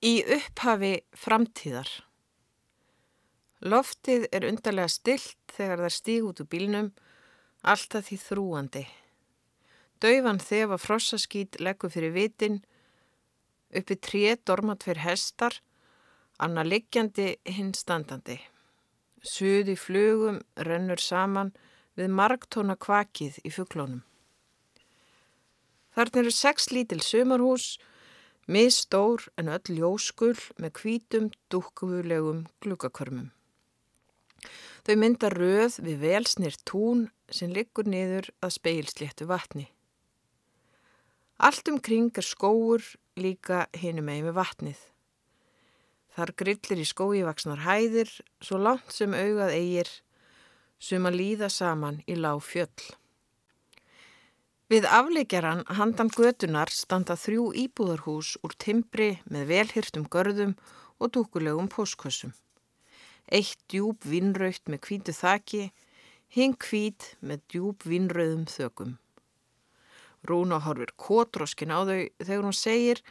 Í 0.00 0.22
upphafi 0.24 1.02
framtíðar. 1.12 1.88
Loftið 3.60 4.22
er 4.32 4.46
undarlega 4.48 4.88
stilt 4.88 5.52
þegar 5.52 5.82
það 5.84 5.92
stíg 5.92 6.28
út 6.30 6.38
úr 6.40 6.48
bílnum, 6.48 6.86
alltaf 7.60 8.06
því 8.08 8.16
þrúandi. 8.22 8.84
Dauvan 10.00 10.40
þefa 10.40 10.78
frossaskít 10.80 11.58
leggur 11.60 11.92
fyrir 11.92 12.14
vitin, 12.14 12.62
uppi 13.76 13.98
tré 14.00 14.38
dorma 14.40 14.78
tveir 14.80 15.02
hestar, 15.04 15.58
annar 16.40 16.64
liggjandi 16.64 17.34
hinn 17.44 17.74
standandi. 17.76 18.38
Suði 19.20 19.76
flugum 19.76 20.40
rennur 20.64 21.04
saman 21.04 21.52
við 22.00 22.08
margtóna 22.08 22.80
kvakið 22.80 23.36
í 23.44 23.52
fugglónum. 23.52 24.00
Þarna 25.92 26.24
eru 26.24 26.32
sex 26.32 26.70
lítil 26.72 27.02
sumarhús, 27.04 27.74
Misstór 28.50 29.28
en 29.38 29.46
öll 29.54 29.76
ljóskull 29.76 30.38
með 30.58 30.80
hvítum, 30.80 31.28
dúkkulegum 31.54 32.48
glukkakörmum. 32.64 33.28
Þau 34.82 34.96
mynda 34.98 35.28
röð 35.30 35.76
við 35.84 36.00
velsnir 36.02 36.56
tún 36.66 37.04
sem 37.30 37.52
liggur 37.54 37.86
niður 37.86 38.32
að 38.42 38.56
speilsléttu 38.56 39.28
vatni. 39.30 39.68
Allt 41.38 41.70
umkring 41.70 42.10
er 42.18 42.26
skóur 42.26 42.82
líka 43.14 43.68
hinum 43.78 44.10
með 44.10 44.26
með 44.26 44.38
vatnið. 44.40 44.80
Þar 46.16 46.32
grillir 46.42 46.82
í 46.82 46.88
skóivaksnar 46.90 47.62
hæðir 47.68 48.10
svo 48.42 48.58
langt 48.58 48.90
sem 48.90 49.14
augað 49.14 49.54
eigir 49.54 49.92
sem 50.82 51.06
að 51.06 51.20
líða 51.22 51.52
saman 51.54 52.02
í 52.10 52.18
lág 52.18 52.42
fjöll. 52.42 52.90
Við 54.70 54.84
afleikjaran 54.86 55.64
handan 55.74 56.12
götunar 56.14 56.70
standa 56.70 57.16
þrjú 57.18 57.48
íbúðarhús 57.58 58.36
úr 58.46 58.52
timbri 58.54 59.08
með 59.26 59.48
velhyrtum 59.48 60.04
görðum 60.06 60.52
og 61.02 61.10
dúkulegum 61.16 61.66
póskössum. 61.72 62.30
Eitt 63.26 63.58
djúb 63.66 64.06
vinnraugt 64.06 64.70
með 64.70 64.84
kvítu 64.84 65.14
þaki, 65.16 65.72
hinn 66.30 66.54
kvít 66.54 67.16
með 67.18 67.42
djúb 67.50 67.82
vinnrauðum 67.82 68.44
þökum. 68.46 68.92
Rúna 70.30 70.60
horfir 70.62 70.94
kótroskin 70.94 71.74
á 71.74 71.82
þau 71.82 72.06
þegar 72.22 72.46
hún 72.46 72.54
segir 72.54 73.02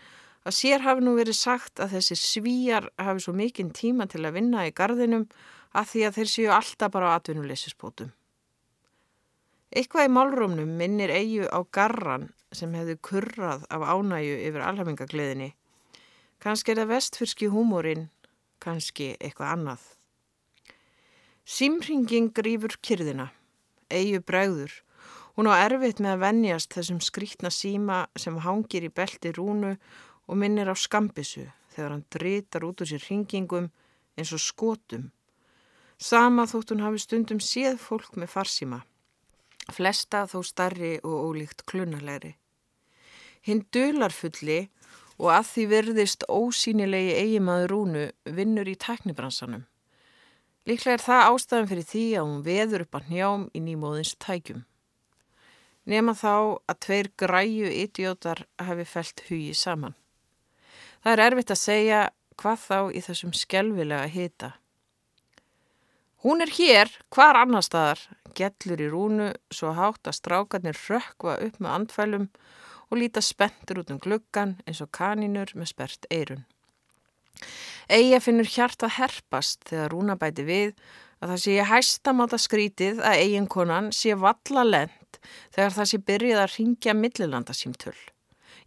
að 0.47 0.55
sér 0.61 0.85
hafi 0.87 1.03
nú 1.03 1.17
verið 1.19 1.41
sagt 1.41 1.83
að 1.83 1.97
þessi 1.97 2.19
svíjar 2.21 2.87
hafi 2.95 3.25
svo 3.25 3.35
mikinn 3.35 3.73
tíma 3.75 4.07
til 4.07 4.23
að 4.23 4.39
vinna 4.39 4.63
í 4.63 4.71
gardinum 4.71 5.27
að 5.75 5.91
því 5.91 6.07
að 6.07 6.21
þeir 6.21 6.33
séu 6.37 6.55
alltaf 6.55 6.95
bara 6.95 7.11
á 7.11 7.19
atvinnuleysisbótum. 7.19 8.15
Eitthvað 9.69 10.07
í 10.07 10.09
málrómnum 10.09 10.69
minnir 10.79 11.11
eigu 11.13 11.45
á 11.45 11.61
garran 11.69 12.31
sem 12.57 12.71
hefði 12.73 12.95
kurrað 13.05 13.67
af 13.69 13.83
ánægu 13.85 14.39
yfir 14.47 14.63
alhamingagliðinni. 14.65 15.51
Kanski 16.41 16.73
er 16.73 16.81
það 16.81 16.93
vestfyrski 16.95 17.49
húmórin, 17.53 18.07
kannski 18.57 19.11
eitthvað 19.19 19.53
annað. 19.53 19.83
Simringing 21.45 22.33
grýfur 22.33 22.79
kyrðina, 22.81 23.29
eigu 23.93 24.23
bregður. 24.25 24.73
Hún 25.37 25.53
á 25.53 25.61
erfitt 25.61 26.01
með 26.01 26.15
að 26.15 26.25
vennjast 26.25 26.73
þessum 26.73 27.05
skrítna 27.05 27.53
síma 27.53 28.01
sem 28.17 28.41
hangir 28.41 28.89
í 28.89 28.89
belti 28.89 29.37
rúnu 29.37 29.75
og 30.25 30.35
minnir 30.41 30.73
á 30.73 30.73
skambisu 30.73 31.45
þegar 31.75 31.93
hann 31.93 32.07
dritar 32.09 32.65
út 32.65 32.81
úr 32.81 32.89
sér 32.89 33.05
hringingum 33.05 33.69
eins 34.17 34.33
og 34.33 34.41
skotum. 34.41 35.11
Sama 36.01 36.49
þótt 36.49 36.73
hún 36.73 36.87
hafi 36.87 37.05
stundum 37.05 37.37
séð 37.43 37.77
fólk 37.77 38.17
með 38.17 38.33
farsíma 38.33 38.87
flesta 39.75 40.25
þó 40.29 40.39
starri 40.45 40.97
og 41.03 41.15
ólíkt 41.29 41.65
klunalegri. 41.69 42.35
Hinn 43.45 43.65
dularfulli 43.73 44.67
og 45.19 45.31
að 45.35 45.49
því 45.51 45.65
verðist 45.73 46.25
ósýnilegi 46.31 47.15
eigimaður 47.19 47.73
rúnu 47.73 48.05
vinnur 48.37 48.69
í 48.71 48.75
tæknibransanum. 48.79 49.65
Líklega 50.67 50.97
er 50.97 51.03
það 51.03 51.27
ástæðan 51.33 51.69
fyrir 51.71 51.87
því 51.89 52.05
að 52.19 52.27
hún 52.27 52.43
veður 52.45 52.83
upp 52.85 52.99
að 52.99 53.09
njám 53.13 53.45
í 53.55 53.61
nýmóðins 53.65 54.13
tækjum. 54.21 54.63
Nefna 55.89 56.13
þá 56.13 56.33
að 56.69 56.79
tveir 56.85 57.09
græju 57.17 57.69
idiotar 57.73 58.43
hafi 58.61 58.85
felt 58.85 59.23
hugi 59.29 59.55
saman. 59.58 59.95
Það 61.02 61.13
er 61.13 61.23
erfitt 61.25 61.53
að 61.55 61.61
segja 61.63 62.02
hvað 62.39 62.65
þá 62.67 62.79
í 62.93 63.02
þessum 63.08 63.33
skjelvilega 63.35 64.11
hita. 64.13 64.52
Hún 66.19 66.41
er 66.43 66.49
hér, 66.52 66.89
hvar 67.15 67.37
annar 67.39 67.63
staðar, 67.63 67.99
gellur 68.35 68.81
í 68.83 68.87
rúnu 68.91 69.27
svo 69.55 69.69
hátt 69.77 70.09
að 70.09 70.17
strákarnir 70.17 70.75
rökkva 70.89 71.37
upp 71.45 71.61
með 71.63 71.71
andfælum 71.77 72.25
og 72.89 72.99
líta 72.99 73.23
spenntur 73.23 73.80
út 73.80 73.93
um 73.93 74.02
gluggan 74.03 74.58
eins 74.65 74.81
og 74.83 74.91
kaninur 74.91 75.53
með 75.55 75.71
spert 75.71 76.09
eirun. 76.11 76.43
Eija 77.87 78.19
finnur 78.19 78.52
hjart 78.52 78.83
að 78.83 78.97
herpast 78.97 79.63
þegar 79.71 79.95
rúna 79.95 80.17
bæti 80.19 80.43
við 80.43 80.75
að 81.23 81.31
það 81.31 81.41
sé 81.45 81.55
hæstamáta 81.71 82.41
skrítið 82.49 82.99
að 82.99 83.23
eiginkonan 83.23 83.89
sé 83.95 84.19
valla 84.19 84.67
lent 84.67 85.23
þegar 85.55 85.79
það 85.79 85.91
sé 85.93 86.03
byrjið 86.11 86.43
að 86.43 86.53
ringja 86.58 86.99
millilandasímtöl. 86.99 87.97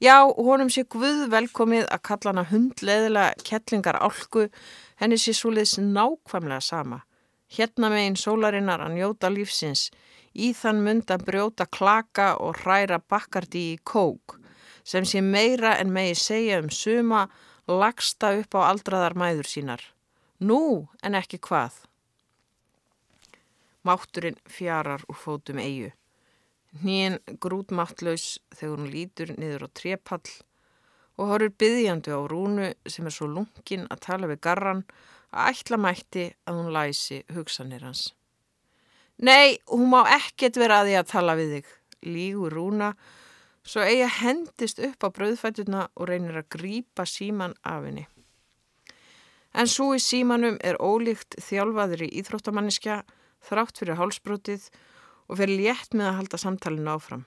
Já, 0.01 0.25
honum 0.25 0.73
sé 0.73 0.89
guð 0.89 1.27
velkomið 1.29 1.85
að 1.85 2.07
kalla 2.09 2.33
hana 2.33 2.49
hundleðilega 2.49 3.45
kettlingar 3.45 4.01
álku, 4.01 4.49
henni 4.97 5.21
sé 5.21 5.37
svoleiðs 5.37 5.77
nákvæmlega 5.85 6.65
sama 6.65 7.05
hérna 7.57 7.91
megin 7.93 8.17
sólarinnar 8.17 8.83
að 8.85 8.97
njóta 8.97 9.31
lífsins, 9.33 9.91
í 10.33 10.53
þann 10.57 10.83
mund 10.85 11.11
að 11.13 11.27
brjóta 11.29 11.67
klaka 11.69 12.33
og 12.41 12.63
hræra 12.63 12.99
bakkardi 12.99 13.65
í 13.75 13.81
kók, 13.85 14.39
sem 14.85 15.05
sé 15.05 15.21
meira 15.21 15.77
en 15.79 15.93
megi 15.93 16.15
segja 16.19 16.61
um 16.63 16.71
suma 16.71 17.27
lagsta 17.69 18.33
upp 18.41 18.57
á 18.59 18.61
aldraðar 18.73 19.15
mæður 19.15 19.49
sínar. 19.49 19.83
Nú 20.41 20.89
en 21.03 21.15
ekki 21.15 21.39
hvað. 21.39 21.77
Mátturinn 23.87 24.39
fjarar 24.47 25.05
úr 25.11 25.19
fótum 25.19 25.61
eigu. 25.63 25.93
Nýjen 26.83 27.19
grútmáttlaus 27.43 28.41
þegar 28.55 28.79
hún 28.79 28.91
lítur 28.91 29.33
niður 29.37 29.67
á 29.67 29.75
trepall 29.77 30.33
og 31.21 31.29
horfur 31.29 31.53
byðjandi 31.61 32.15
á 32.15 32.21
rúnu 32.25 32.69
sem 32.89 33.07
er 33.07 33.15
svo 33.15 33.29
lungin 33.29 33.85
að 33.93 34.05
tala 34.07 34.31
við 34.31 34.41
garran 34.47 34.85
að 35.33 35.53
ætla 35.53 35.79
mætti 35.81 36.27
að 36.47 36.59
hún 36.59 36.73
læsi 36.75 37.23
hugsanir 37.33 37.85
hans. 37.87 38.13
Nei, 39.23 39.59
hún 39.71 39.91
má 39.93 40.03
ekkert 40.13 40.59
vera 40.61 40.83
að 40.83 40.91
því 40.91 40.97
að 40.99 41.11
tala 41.13 41.37
við 41.39 41.53
þig, 41.57 41.69
lígur 42.09 42.57
rúna, 42.57 42.93
svo 43.63 43.85
eiga 43.87 44.09
hendist 44.21 44.81
upp 44.83 45.05
á 45.07 45.09
bröðfætuna 45.15 45.89
og 45.95 46.09
reynir 46.11 46.41
að 46.41 46.51
grýpa 46.57 47.07
síman 47.07 47.55
af 47.63 47.87
henni. 47.87 48.07
En 49.53 49.69
svo 49.69 49.93
í 49.95 50.01
símanum 50.01 50.57
er 50.65 50.81
ólíkt 50.81 51.37
þjálfaður 51.45 52.07
í 52.07 52.13
íþróttamanniska, 52.23 53.03
þrátt 53.45 53.83
fyrir 53.83 54.01
hálsbrótið 54.01 54.71
og 55.29 55.39
fyrir 55.39 55.61
létt 55.61 55.95
með 55.95 56.09
að 56.09 56.19
halda 56.21 56.41
samtalinu 56.41 56.95
áfram. 56.97 57.27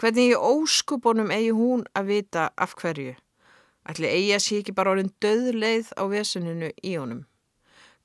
Hvernig 0.00 0.32
í 0.32 0.38
óskupunum 0.38 1.30
eigi 1.30 1.52
hún 1.54 1.84
að 1.94 2.10
vita 2.10 2.48
af 2.58 2.74
hverju? 2.80 3.14
Ætli 3.84 4.08
eigi 4.08 4.32
að 4.32 4.42
sé 4.44 4.58
ekki 4.62 4.74
bara 4.76 4.94
orðin 4.94 5.12
döðleið 5.20 5.92
á 6.00 6.02
vesuninu 6.08 6.70
í 6.80 6.94
honum. 6.96 7.24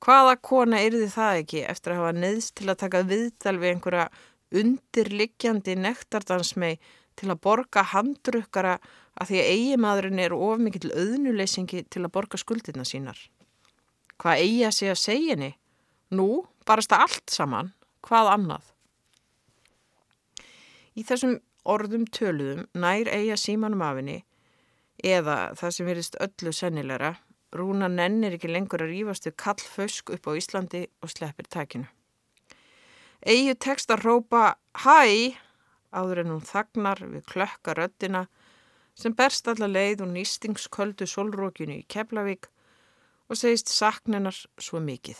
Hvaða 0.00 0.36
kona 0.44 0.80
yrði 0.84 1.08
það 1.12 1.42
ekki 1.42 1.62
eftir 1.68 1.94
að 1.94 2.00
hafa 2.00 2.12
neðst 2.16 2.54
til 2.56 2.68
að 2.68 2.80
taka 2.82 3.02
viðtal 3.08 3.56
við 3.60 3.74
einhverja 3.74 4.06
undirliggjandi 4.60 5.76
nektardansmei 5.80 6.78
til 7.20 7.28
að 7.28 7.42
borga 7.44 7.84
handrukkara 7.92 8.78
að 9.20 9.30
því 9.30 9.40
að 9.40 9.50
eigimadurinn 9.54 10.22
er 10.24 10.34
of 10.36 10.62
mikill 10.62 10.92
auðnuleysingi 10.92 11.84
til 11.92 12.04
að 12.04 12.14
borga 12.16 12.40
skuldina 12.40 12.86
sínar. 12.88 13.18
Hvað 14.20 14.44
eigi 14.44 14.64
að 14.68 14.76
sé 14.76 14.90
að 14.92 15.00
segja 15.00 15.36
henni? 15.36 15.52
Nú, 16.16 16.44
barast 16.68 16.92
það 16.92 17.04
allt 17.06 17.32
saman. 17.32 17.70
Hvað 18.04 18.32
annað? 18.34 18.72
Í 20.96 21.04
þessum 21.06 21.38
orðum 21.68 22.06
töluðum 22.08 22.66
nær 22.72 23.08
eigi 23.12 23.32
að 23.34 23.42
símanum 23.44 23.84
af 23.84 24.00
henni 24.00 24.18
Eða 25.00 25.54
það 25.56 25.74
sem 25.74 25.88
verist 25.88 26.16
öllu 26.20 26.52
sennilegra, 26.52 27.14
Rúna 27.50 27.88
nennir 27.90 28.36
ekki 28.36 28.46
lengur 28.46 28.84
að 28.84 28.92
rýfast 28.92 29.26
við 29.26 29.34
kallfösk 29.42 30.12
upp 30.14 30.28
á 30.30 30.38
Íslandi 30.38 30.84
og 31.02 31.10
sleppir 31.10 31.48
takinu. 31.50 31.88
Eyju 33.26 33.56
tekst 33.58 33.90
að 33.90 34.04
rópa 34.06 34.42
hæ 34.84 35.34
áður 35.90 36.22
en 36.22 36.30
hún 36.36 36.46
þagnar 36.46 37.02
við 37.02 37.26
klökka 37.26 37.74
röttina 37.74 38.28
sem 38.94 39.16
berst 39.18 39.50
alla 39.50 39.66
leið 39.66 40.04
og 40.06 40.12
nýstingsköldu 40.14 41.08
solrókinu 41.10 41.80
í 41.80 41.86
Keflavík 41.90 42.46
og 43.26 43.38
segist 43.40 43.72
sakninar 43.74 44.38
svo 44.62 44.78
mikið. 44.84 45.18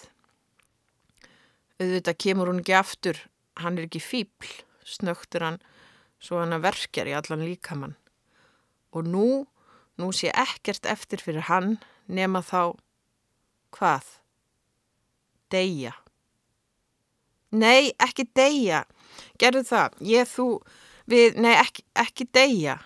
Auðvitað 1.80 2.20
kemur 2.22 2.50
hún 2.52 2.62
ekki 2.62 2.76
aftur, 2.78 3.18
hann 3.58 3.78
er 3.78 3.88
ekki 3.88 4.02
fíbl, 4.04 4.50
snögtur 4.86 5.48
hann 5.48 5.62
svo 6.22 6.38
hann 6.38 6.54
að 6.54 6.68
verkjar 6.68 7.10
í 7.10 7.16
allan 7.16 7.42
líkamann. 7.42 7.96
Og 8.94 9.06
nú 9.08 9.26
Nú 10.00 10.10
sé 10.16 10.32
ekkert 10.32 10.88
eftir 10.88 11.20
fyrir 11.20 11.44
hann 11.50 11.74
nema 12.08 12.40
þá, 12.44 12.76
hvað? 13.76 14.06
Deyja. 15.52 15.92
Nei, 17.50 17.90
ekki 17.98 18.28
deyja. 18.36 18.84
Gerðu 19.42 19.64
það. 19.66 19.98
Ég, 20.06 20.28
þú, 20.30 20.46
við, 21.10 21.40
nei, 21.42 21.56
ekki, 21.58 21.84
ekki 21.98 22.26
deyja. 22.32 22.78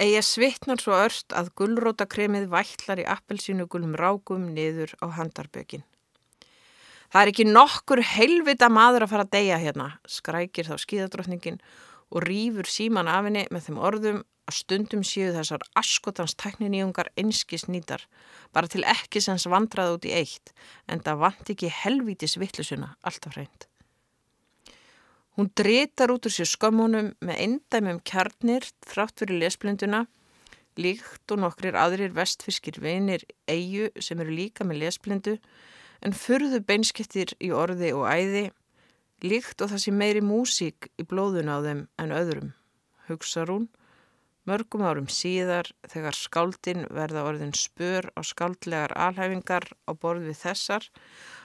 Eigi 0.00 0.22
svitnar 0.24 0.80
svo 0.80 0.96
örst 0.96 1.34
að 1.36 1.50
gullrótakremið 1.58 2.48
vætlar 2.50 3.02
í 3.02 3.06
appelsínu 3.10 3.66
gullum 3.70 3.96
rákum 3.98 4.50
niður 4.54 4.94
á 5.02 5.06
handarbökin. 5.18 5.84
Það 7.10 7.22
er 7.22 7.30
ekki 7.32 7.46
nokkur 7.48 8.02
heilvita 8.06 8.68
maður 8.70 9.04
að 9.04 9.12
fara 9.12 9.26
að 9.26 9.32
deyja 9.34 9.58
hérna, 9.58 9.88
skrækir 10.06 10.68
þá 10.70 10.76
skíðadrottningin 10.78 11.58
og 12.14 12.22
rýfur 12.26 12.70
síman 12.70 13.10
af 13.10 13.26
henni 13.26 13.42
með 13.50 13.66
þeim 13.66 13.80
orðum 13.82 14.20
að 14.50 14.58
stundum 14.58 15.02
séu 15.06 15.30
þessar 15.34 15.62
askotans 15.78 16.34
tekniníungar 16.38 17.12
einskis 17.18 17.68
nýtar, 17.70 18.04
bara 18.52 18.70
til 18.70 18.84
ekki 18.84 19.22
sem 19.22 19.38
vandraði 19.50 19.96
út 19.96 20.08
í 20.10 20.14
eitt, 20.20 20.54
en 20.90 21.02
það 21.06 21.22
vant 21.24 21.52
ekki 21.54 21.72
helvítis 21.80 22.36
vittlusuna 22.40 22.94
alltaf 23.06 23.38
hreint. 23.38 23.70
Hún 25.38 25.48
dritar 25.56 26.10
út 26.12 26.26
úr 26.26 26.34
sér 26.34 26.48
skömmunum 26.50 27.14
með 27.24 27.42
eindæmum 27.44 28.00
kjarnir 28.04 28.66
þrátt 28.84 29.22
fyrir 29.22 29.38
lesblinduna, 29.40 30.04
líkt 30.80 31.32
og 31.32 31.40
nokkrir 31.44 31.78
aðrir 31.78 32.12
vestfiskir 32.14 32.80
vinir 32.82 33.24
eigu 33.48 33.88
sem 34.02 34.20
eru 34.20 34.34
líka 34.34 34.66
með 34.66 34.82
lesblindu, 34.84 35.36
en 36.04 36.16
furðu 36.16 36.60
beinskettir 36.66 37.34
í 37.40 37.52
orði 37.54 37.92
og 37.96 38.08
æði, 38.10 38.46
líkt 39.24 39.62
og 39.62 39.72
það 39.72 39.84
sé 39.84 39.94
meiri 39.94 40.22
músík 40.24 40.90
í 40.98 41.06
blóðun 41.08 41.52
á 41.52 41.56
þeim 41.64 41.82
en 42.00 42.14
öðrum, 42.16 42.52
hugsa 43.08 43.46
hún, 43.48 43.68
Mörgum 44.50 44.82
árum 44.82 45.06
síðar 45.06 45.68
þegar 45.86 46.16
skáldin 46.18 46.86
verða 46.90 47.22
orðin 47.28 47.52
spör 47.54 48.08
á 48.18 48.20
skáldlegar 48.26 48.90
alhæfingar 48.98 49.68
á 49.86 49.94
borð 49.94 50.26
við 50.26 50.40
þessar 50.40 50.88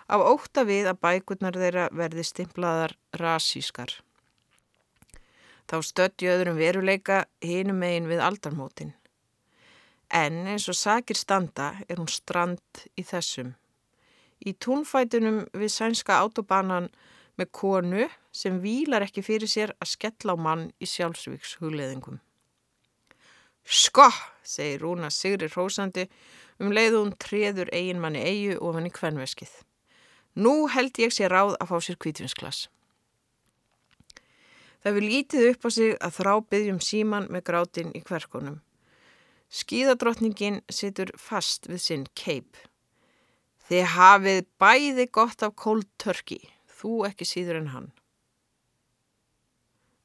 af 0.09 0.23
óta 0.25 0.63
við 0.65 0.89
að 0.89 1.01
bækurnar 1.05 1.59
þeirra 1.61 1.85
verði 1.93 2.25
stimplaðar 2.25 2.95
rasískar. 3.21 3.93
Þá 5.69 5.77
stötti 5.85 6.29
öðrum 6.33 6.57
veruleika 6.57 7.23
hinum 7.45 7.77
megin 7.81 8.09
við 8.09 8.25
aldarmótin. 8.25 8.95
En 10.09 10.45
eins 10.49 10.65
og 10.69 10.77
sakir 10.77 11.17
standa 11.17 11.75
er 11.85 12.01
hún 12.01 12.09
strand 12.09 12.85
í 12.97 13.05
þessum. 13.05 13.53
Í 14.41 14.57
túnfætunum 14.57 15.43
við 15.53 15.73
sænska 15.73 16.21
autobanan 16.25 16.89
með 17.37 17.53
konu 17.53 18.09
sem 18.33 18.61
vílar 18.65 19.05
ekki 19.05 19.25
fyrir 19.25 19.49
sér 19.49 19.77
að 19.77 19.93
skella 19.93 20.33
á 20.33 20.37
mann 20.37 20.71
í 20.81 20.89
sjálfsvíks 20.89 21.59
hugleðingum. 21.61 22.24
Sko, 23.65 24.11
segir 24.45 24.83
Rúna 24.83 25.09
Sigri 25.09 25.49
Rósandi 25.49 26.05
um 26.61 26.69
leiðu 26.71 27.01
hún 27.01 27.15
treður 27.17 27.71
eiginmanni 27.73 28.21
eigu 28.21 28.59
ofan 28.61 28.85
í 28.85 28.93
kvenveskið. 28.93 29.51
Nú 30.37 30.67
held 30.69 30.99
ég 31.01 31.13
sér 31.15 31.33
ráð 31.33 31.55
að 31.57 31.71
fá 31.71 31.77
sér 31.81 31.97
kvítvinsklass. 31.97 32.67
Það 34.85 34.97
vil 34.99 35.07
lítið 35.09 35.47
upp 35.49 35.65
á 35.65 35.69
sig 35.73 35.95
að 35.97 36.15
þrá 36.19 36.33
byggjum 36.53 36.79
síman 36.83 37.27
með 37.33 37.45
grátin 37.49 37.93
í 37.97 38.03
kverkonum. 38.05 38.59
Skíðadrottningin 39.49 40.61
situr 40.69 41.09
fast 41.17 41.65
við 41.71 41.81
sinn 41.81 42.05
keip. 42.13 42.59
Þið 43.65 43.85
hafið 43.95 44.41
bæði 44.61 45.07
gott 45.09 45.41
af 45.41 45.55
cold 45.57 45.87
turkey, 45.97 46.43
þú 46.69 47.05
ekki 47.09 47.25
síður 47.25 47.63
en 47.63 47.71
hann. 47.73 47.87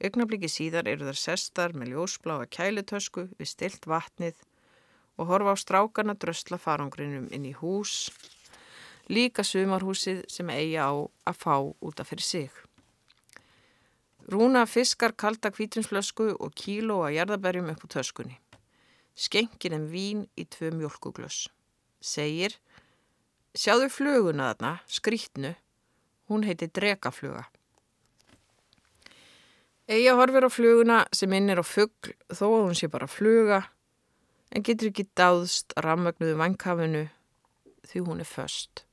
Ögnabliki 0.00 0.48
síðar 0.48 0.88
eru 0.88 1.04
þar 1.10 1.18
sestar 1.20 1.74
með 1.76 1.92
ljósbláa 1.92 2.46
kælutösku 2.48 3.26
við 3.36 3.50
stilt 3.50 3.84
vatnið 3.90 4.38
og 5.20 5.28
horfa 5.28 5.52
á 5.52 5.56
strákarna 5.60 6.14
drösla 6.16 6.56
farangrinum 6.56 7.26
inn 7.36 7.44
í 7.44 7.52
hús, 7.58 8.08
líka 9.12 9.44
sumarhúsið 9.44 10.24
sem 10.32 10.48
eigi 10.48 10.80
á 10.80 10.88
að 10.88 11.36
fá 11.36 11.56
út 11.60 12.00
af 12.00 12.08
fyrir 12.08 12.24
sig. 12.24 12.50
Rúna 14.30 14.64
fiskar 14.64 15.12
kalda 15.12 15.52
kvítinsflösku 15.52 16.30
og 16.38 16.56
kíló 16.56 17.02
að 17.04 17.18
jarðaberjum 17.18 17.70
upp 17.74 17.84
á 17.84 17.88
töskunni. 17.98 18.40
Skengir 19.12 19.76
en 19.76 19.88
vín 19.92 20.28
í 20.38 20.46
tvö 20.48 20.70
mjölkuglöss. 20.80 21.50
Segir, 22.00 22.56
sjáðu 23.52 23.90
fluguna 23.92 24.54
þarna, 24.54 24.76
skrítnu, 24.88 25.56
hún 26.30 26.46
heiti 26.48 26.70
dregafluga. 26.72 27.50
Eija 29.90 30.12
horfir 30.14 30.44
á 30.46 30.50
fluguna 30.54 30.96
sem 31.10 31.32
inn 31.34 31.50
er 31.50 31.58
á 31.58 31.66
fuggl 31.66 32.12
þó 32.30 32.44
að 32.46 32.60
hún 32.68 32.76
sé 32.78 32.86
bara 32.86 33.08
fluga 33.10 33.56
en 34.54 34.62
getur 34.62 34.92
ekki 34.92 35.08
dáðst 35.18 35.74
að 35.74 35.86
rammögnuðu 35.88 36.36
vankafinu 36.38 37.00
því 37.90 38.02
hún 38.06 38.20
er 38.22 38.28
föst. 38.30 38.84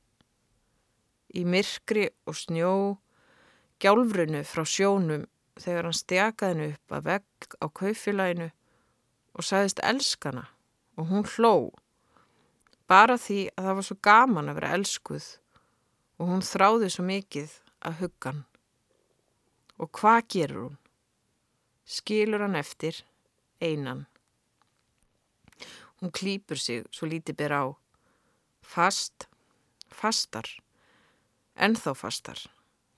Í 1.30 1.44
myrkri 1.46 2.08
og 2.26 2.34
snjó, 2.40 2.72
gjálfrunu 3.78 4.40
frá 4.42 4.64
sjónum 4.66 5.28
þegar 5.62 5.86
hann 5.86 5.98
stjakaði 6.00 6.56
hennu 6.56 6.66
upp 6.72 6.96
að 6.98 7.06
vegg 7.12 7.46
á 7.62 7.66
kaufélaginu 7.80 8.48
og 9.38 9.46
sagðist 9.46 9.84
elskana 9.86 10.48
og 10.98 11.12
hún 11.12 11.30
hló 11.36 11.52
bara 12.90 13.20
því 13.22 13.38
að 13.54 13.70
það 13.70 13.78
var 13.78 13.88
svo 13.92 13.98
gaman 14.10 14.50
að 14.50 14.58
vera 14.58 14.74
elskuð 14.80 15.30
og 16.18 16.34
hún 16.34 16.42
þráði 16.42 16.90
svo 16.90 17.06
mikið 17.06 17.56
að 17.86 18.02
huggan. 18.02 18.44
Og 19.78 19.94
hvað 19.94 20.22
gerur 20.34 20.62
hún? 20.66 20.76
Skilur 21.88 22.44
hann 22.44 22.56
eftir 22.58 23.00
einan. 23.64 24.04
Hún 25.98 26.12
klýpur 26.12 26.60
sig 26.60 26.84
svo 26.92 27.08
lítið 27.08 27.38
ber 27.40 27.54
á. 27.56 27.64
Fast, 28.62 29.26
fastar, 29.88 30.46
ennþá 31.56 31.96
fastar, 31.96 32.44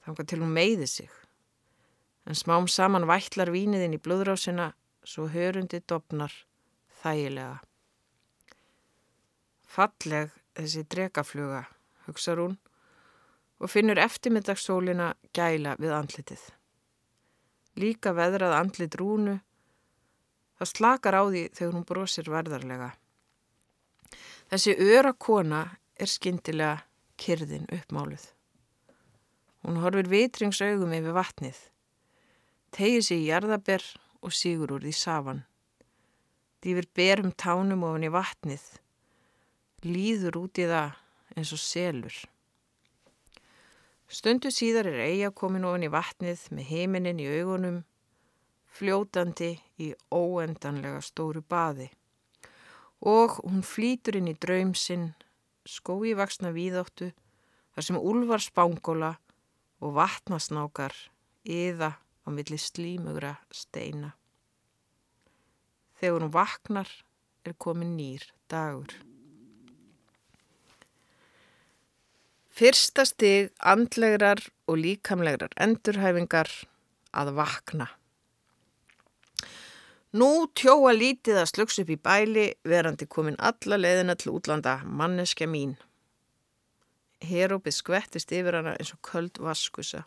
þangar 0.05 0.27
til 0.27 0.43
hún 0.43 0.53
meiði 0.59 0.91
sig. 0.91 1.11
En 2.27 2.37
smám 2.37 2.69
saman 2.69 3.09
vætlar 3.09 3.55
víniðinn 3.55 3.97
í 3.97 4.03
blöðrásina 4.03 4.73
svo 5.07 5.31
hörundi 5.31 5.81
dopnar 5.87 6.35
þægilega. 7.01 7.63
Falleg 9.71 10.35
þessi 10.59 10.85
dregafluga, 10.91 11.65
hugsa 12.05 12.35
hún 12.37 12.59
og 13.61 13.71
finnur 13.71 14.01
eftirmiddagssólina 14.03 15.15
gæla 15.37 15.79
við 15.79 15.95
andlitið 15.95 16.49
líka 17.79 18.15
veðrað 18.17 18.57
andlit 18.57 18.97
rúnu. 18.99 19.39
Það 20.59 20.73
slakar 20.75 21.17
á 21.17 21.23
því 21.29 21.45
þegar 21.57 21.77
hún 21.77 21.87
brosir 21.89 22.31
verðarlega. 22.31 22.91
Þessi 24.51 24.75
öra 24.97 25.13
kona 25.15 25.63
er 25.95 26.11
skindilega 26.11 26.83
kyrðin 27.21 27.69
uppmáluð. 27.71 28.25
Hún 29.63 29.81
horfir 29.83 30.09
vitringsauðum 30.09 30.95
yfir 30.97 31.15
vatnið, 31.17 31.59
tegir 32.73 33.05
sig 33.05 33.21
í 33.21 33.29
jarðaber 33.29 33.85
og 34.25 34.33
sígur 34.33 34.73
úr 34.77 34.87
því 34.87 34.95
safan. 34.97 35.43
Dýfir 36.65 36.89
berum 36.97 37.33
tánum 37.37 37.85
ofan 37.89 38.07
í 38.09 38.13
vatnið, 38.13 38.65
líður 39.85 40.41
út 40.43 40.61
í 40.61 40.69
það 40.69 40.97
eins 41.37 41.53
og 41.57 41.63
selur. 41.63 42.17
Stundu 44.11 44.51
síðar 44.51 44.89
er 44.91 45.05
eiga 45.07 45.29
komin 45.31 45.63
ofin 45.69 45.87
í 45.87 45.89
vatnið 45.93 46.49
með 46.51 46.71
heiminin 46.73 47.21
í 47.23 47.29
augunum, 47.31 47.77
fljótandi 48.67 49.53
í 49.79 49.93
óendanlega 50.11 50.99
stóru 51.07 51.43
baði 51.47 51.87
og 53.01 53.39
hún 53.47 53.63
flýtur 53.65 54.19
inn 54.19 54.29
í 54.29 54.37
draum 54.37 54.75
sinn, 54.77 55.13
skói 55.65 56.13
vaksna 56.19 56.51
víðáttu, 56.53 57.13
þar 57.73 57.87
sem 57.87 57.97
úlvar 57.97 58.43
spángóla 58.45 59.15
og 59.81 59.95
vatnasnákar 59.97 60.93
yða 61.47 61.95
á 61.97 62.29
milli 62.29 62.59
slímugra 62.61 63.39
steina. 63.55 64.13
Þegar 66.01 66.19
hún 66.19 66.35
vaknar 66.35 66.91
er 67.47 67.57
komin 67.57 67.97
nýr 67.97 68.27
dagur. 68.53 68.93
Fyrsta 72.61 73.07
stig 73.09 73.55
andlegrar 73.65 74.43
og 74.69 74.83
líkamlegrar 74.83 75.55
endurhæfingar 75.65 76.51
að 77.17 77.31
vakna. 77.39 77.87
Nú 80.13 80.29
tjóa 80.53 80.93
lítið 80.93 81.39
að 81.41 81.49
slugs 81.55 81.81
upp 81.81 81.93
í 81.95 81.97
bæli 81.97 82.45
verandi 82.69 83.09
komin 83.09 83.39
alla 83.41 83.79
leiðina 83.81 84.13
til 84.21 84.35
útlanda 84.35 84.75
manneskja 84.85 85.49
mín. 85.49 85.73
Herópið 87.25 87.79
skvettist 87.79 88.37
yfir 88.37 88.59
hana 88.59 88.77
eins 88.77 88.93
og 88.93 89.01
köld 89.09 89.41
vaskusa. 89.41 90.05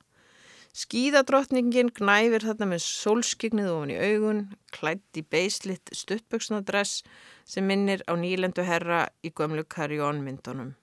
Skíðadrottningin 0.78 1.90
gnæfir 1.98 2.46
þarna 2.52 2.70
með 2.76 2.86
sólskignið 2.86 3.74
ofan 3.74 3.96
í 3.96 3.98
augun, 3.98 4.46
klætt 4.70 5.18
í 5.18 5.26
beislitt 5.26 5.90
stuttböksnadress 5.90 7.02
sem 7.50 7.66
minnir 7.66 8.06
á 8.06 8.14
nýlendu 8.14 8.70
herra 8.70 9.08
í 9.26 9.34
gömlu 9.34 9.66
karjónmyndunum. 9.66 10.76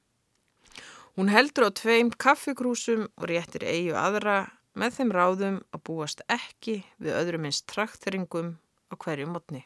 Hún 1.20 1.28
heldur 1.28 1.66
á 1.68 1.70
tveim 1.76 2.08
kaffikrúsum 2.16 3.02
og 3.20 3.24
réttir 3.28 3.66
eigu 3.68 3.92
aðra 3.92 4.54
með 4.72 4.94
þeim 4.94 5.10
ráðum 5.12 5.58
að 5.76 5.82
búast 5.84 6.22
ekki 6.32 6.78
við 6.96 7.12
öðrum 7.12 7.44
eins 7.44 7.58
trakteringum 7.68 8.54
á 8.88 8.96
hverju 8.96 9.26
mótni. 9.28 9.60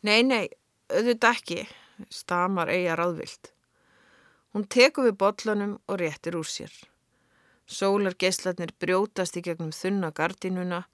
Nei, 0.00 0.24
nei, 0.24 0.48
auðvitað 0.88 1.36
ekki, 1.36 1.68
stamar 2.08 2.72
eiga 2.72 2.96
ráðvilt. 2.96 3.52
Hún 4.56 4.64
tekur 4.72 5.10
við 5.10 5.20
botlanum 5.20 5.76
og 5.84 6.00
réttir 6.00 6.40
úr 6.40 6.48
sér. 6.48 6.72
Sólar 7.68 8.16
geislatnir 8.16 8.72
brjótast 8.80 9.36
í 9.36 9.44
gegnum 9.44 9.76
þunna 9.76 10.14
gardinuna 10.16 10.86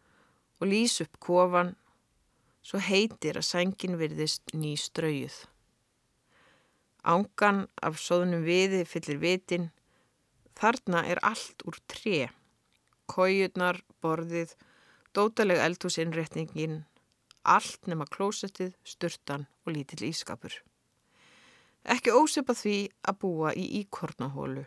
og 0.59 0.67
lýs 0.67 0.99
upp 1.07 1.15
kofan, 1.23 1.77
svo 2.59 2.83
heitir 2.83 3.39
að 3.39 3.53
sængin 3.55 4.01
virðist 4.03 4.51
ný 4.51 4.75
straujuð. 4.75 5.45
Ángan 7.07 7.67
af 7.87 8.01
sóðunum 8.03 8.43
viði 8.43 8.83
fyllir 8.89 9.21
vitin, 9.23 9.69
þarna 10.59 11.05
er 11.07 11.21
allt 11.23 11.63
úr 11.69 11.79
tre, 11.87 12.31
kójurnar, 13.07 13.79
borðið, 14.03 14.57
dótaleg 15.15 15.63
eldhúsinnretningin, 15.63 16.81
allt 17.47 17.87
nema 17.87 18.09
klósettið, 18.11 18.75
sturtan 18.83 19.47
og 19.65 19.77
lítill 19.77 20.09
ískapur. 20.11 20.57
Ekki 21.87 22.11
ósepa 22.11 22.57
því 22.59 22.79
að 23.07 23.21
búa 23.23 23.55
í 23.55 23.69
íkornahólu. 23.85 24.67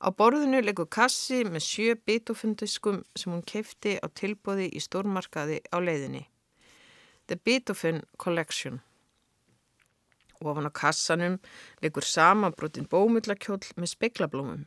Á 0.00 0.08
borðinu 0.14 0.62
leggur 0.62 0.88
kassi 0.88 1.42
með 1.44 1.64
sjö 1.66 1.94
bitofundiskum 2.06 3.02
sem 3.18 3.32
hún 3.34 3.44
keipti 3.44 3.98
á 4.00 4.06
tilbóði 4.08 4.70
í 4.72 4.80
stórmarkaði 4.80 5.60
á 5.68 5.76
leiðinni. 5.82 6.24
The 7.28 7.36
Beethoven 7.36 8.04
Collection. 8.16 8.80
Ofan 10.44 10.68
á 10.68 10.72
kassanum 10.72 11.38
leggur 11.82 12.06
samanbrotin 12.06 12.88
bómullakjól 12.90 13.60
með 13.76 13.92
speklablómum 13.94 14.66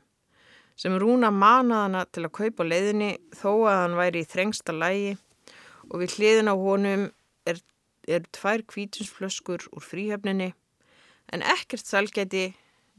sem 0.81 0.95
rúna 0.97 1.29
manaðana 1.33 2.05
til 2.09 2.25
að 2.25 2.35
kaupa 2.39 2.65
leiðinni 2.65 3.11
þó 3.37 3.51
að 3.69 3.77
hann 3.83 3.97
væri 3.99 4.23
í 4.23 4.29
þrengsta 4.31 4.73
lægi 4.73 5.13
og 5.91 6.01
við 6.01 6.15
hliðin 6.17 6.51
á 6.51 6.55
honum 6.57 7.07
er, 7.45 7.61
er 8.07 8.25
tvær 8.33 8.63
kvítinsflöskur 8.71 9.67
úr 9.69 9.85
fríhöfninni 9.85 10.51
en 11.31 11.45
ekkert 11.53 11.85
salgæti 11.85 12.51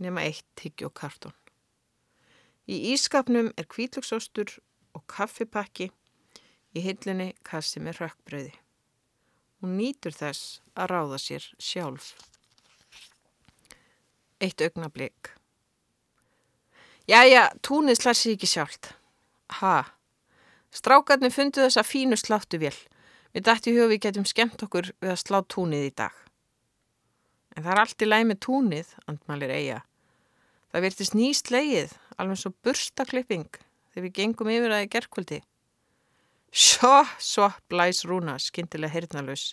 nema 0.02 0.24
eitt 0.26 0.46
tyggjókartón. 0.58 1.34
Í 2.70 2.94
ískapnum 2.94 3.50
er 3.58 3.66
kvítlöksostur 3.66 4.54
og 4.94 5.02
kaffipakki, 5.10 5.90
í 6.72 6.80
hillinni 6.80 7.32
kassi 7.44 7.82
með 7.82 8.04
rökkbröði. 8.04 8.52
Hún 9.60 9.74
nýtur 9.80 10.14
þess 10.14 10.60
að 10.78 10.92
ráða 10.94 11.18
sér 11.20 11.48
sjálf. 11.58 12.14
Eitt 14.42 14.62
augnablík. 14.64 15.30
Jæja, 17.06 17.44
túnið 17.62 18.00
slær 18.00 18.18
sér 18.18 18.34
ekki 18.34 18.48
sjálft. 18.50 18.88
Ha, 19.60 19.76
strákarnir 20.74 21.30
fundu 21.34 21.62
þessa 21.62 21.84
fínu 21.86 22.18
sláttu 22.18 22.58
vel. 22.62 22.74
Við 23.32 23.46
dætti 23.46 23.74
hugum 23.76 23.92
við 23.92 24.02
getum 24.08 24.26
skemmt 24.28 24.62
okkur 24.66 24.90
við 24.98 25.12
að 25.14 25.20
slá 25.22 25.38
túnið 25.46 25.86
í 25.86 25.94
dag. 26.02 26.16
En 27.54 27.64
það 27.64 27.72
er 27.74 27.82
allt 27.82 28.02
í 28.02 28.08
læg 28.08 28.26
með 28.28 28.40
túnið, 28.46 28.92
andmalir 29.10 29.52
eiga. 29.54 29.80
Það 30.72 30.86
virtist 30.86 31.14
nýst 31.14 31.52
leið 31.52 31.94
alveg 32.16 32.40
svo 32.40 32.52
burstaklipping 32.64 33.48
þegar 33.92 34.06
við 34.06 34.14
gengum 34.16 34.50
yfir 34.52 34.74
í 34.78 34.88
gerðkvöldi. 34.90 35.40
Sjó, 36.52 37.02
svo, 37.20 37.50
blæs 37.72 38.02
Rúna, 38.08 38.38
skindilega 38.42 38.92
heyrnalus. 38.92 39.52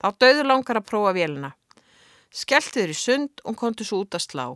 Þá 0.00 0.08
döður 0.20 0.50
langar 0.50 0.80
að 0.80 0.88
prófa 0.90 1.14
vélina. 1.16 1.54
Skelti 2.34 2.82
þér 2.82 2.92
í 2.92 2.98
sund 2.98 3.42
og 3.44 3.58
konti 3.60 3.86
svo 3.86 4.02
út 4.04 4.16
að 4.16 4.26
slá. 4.26 4.46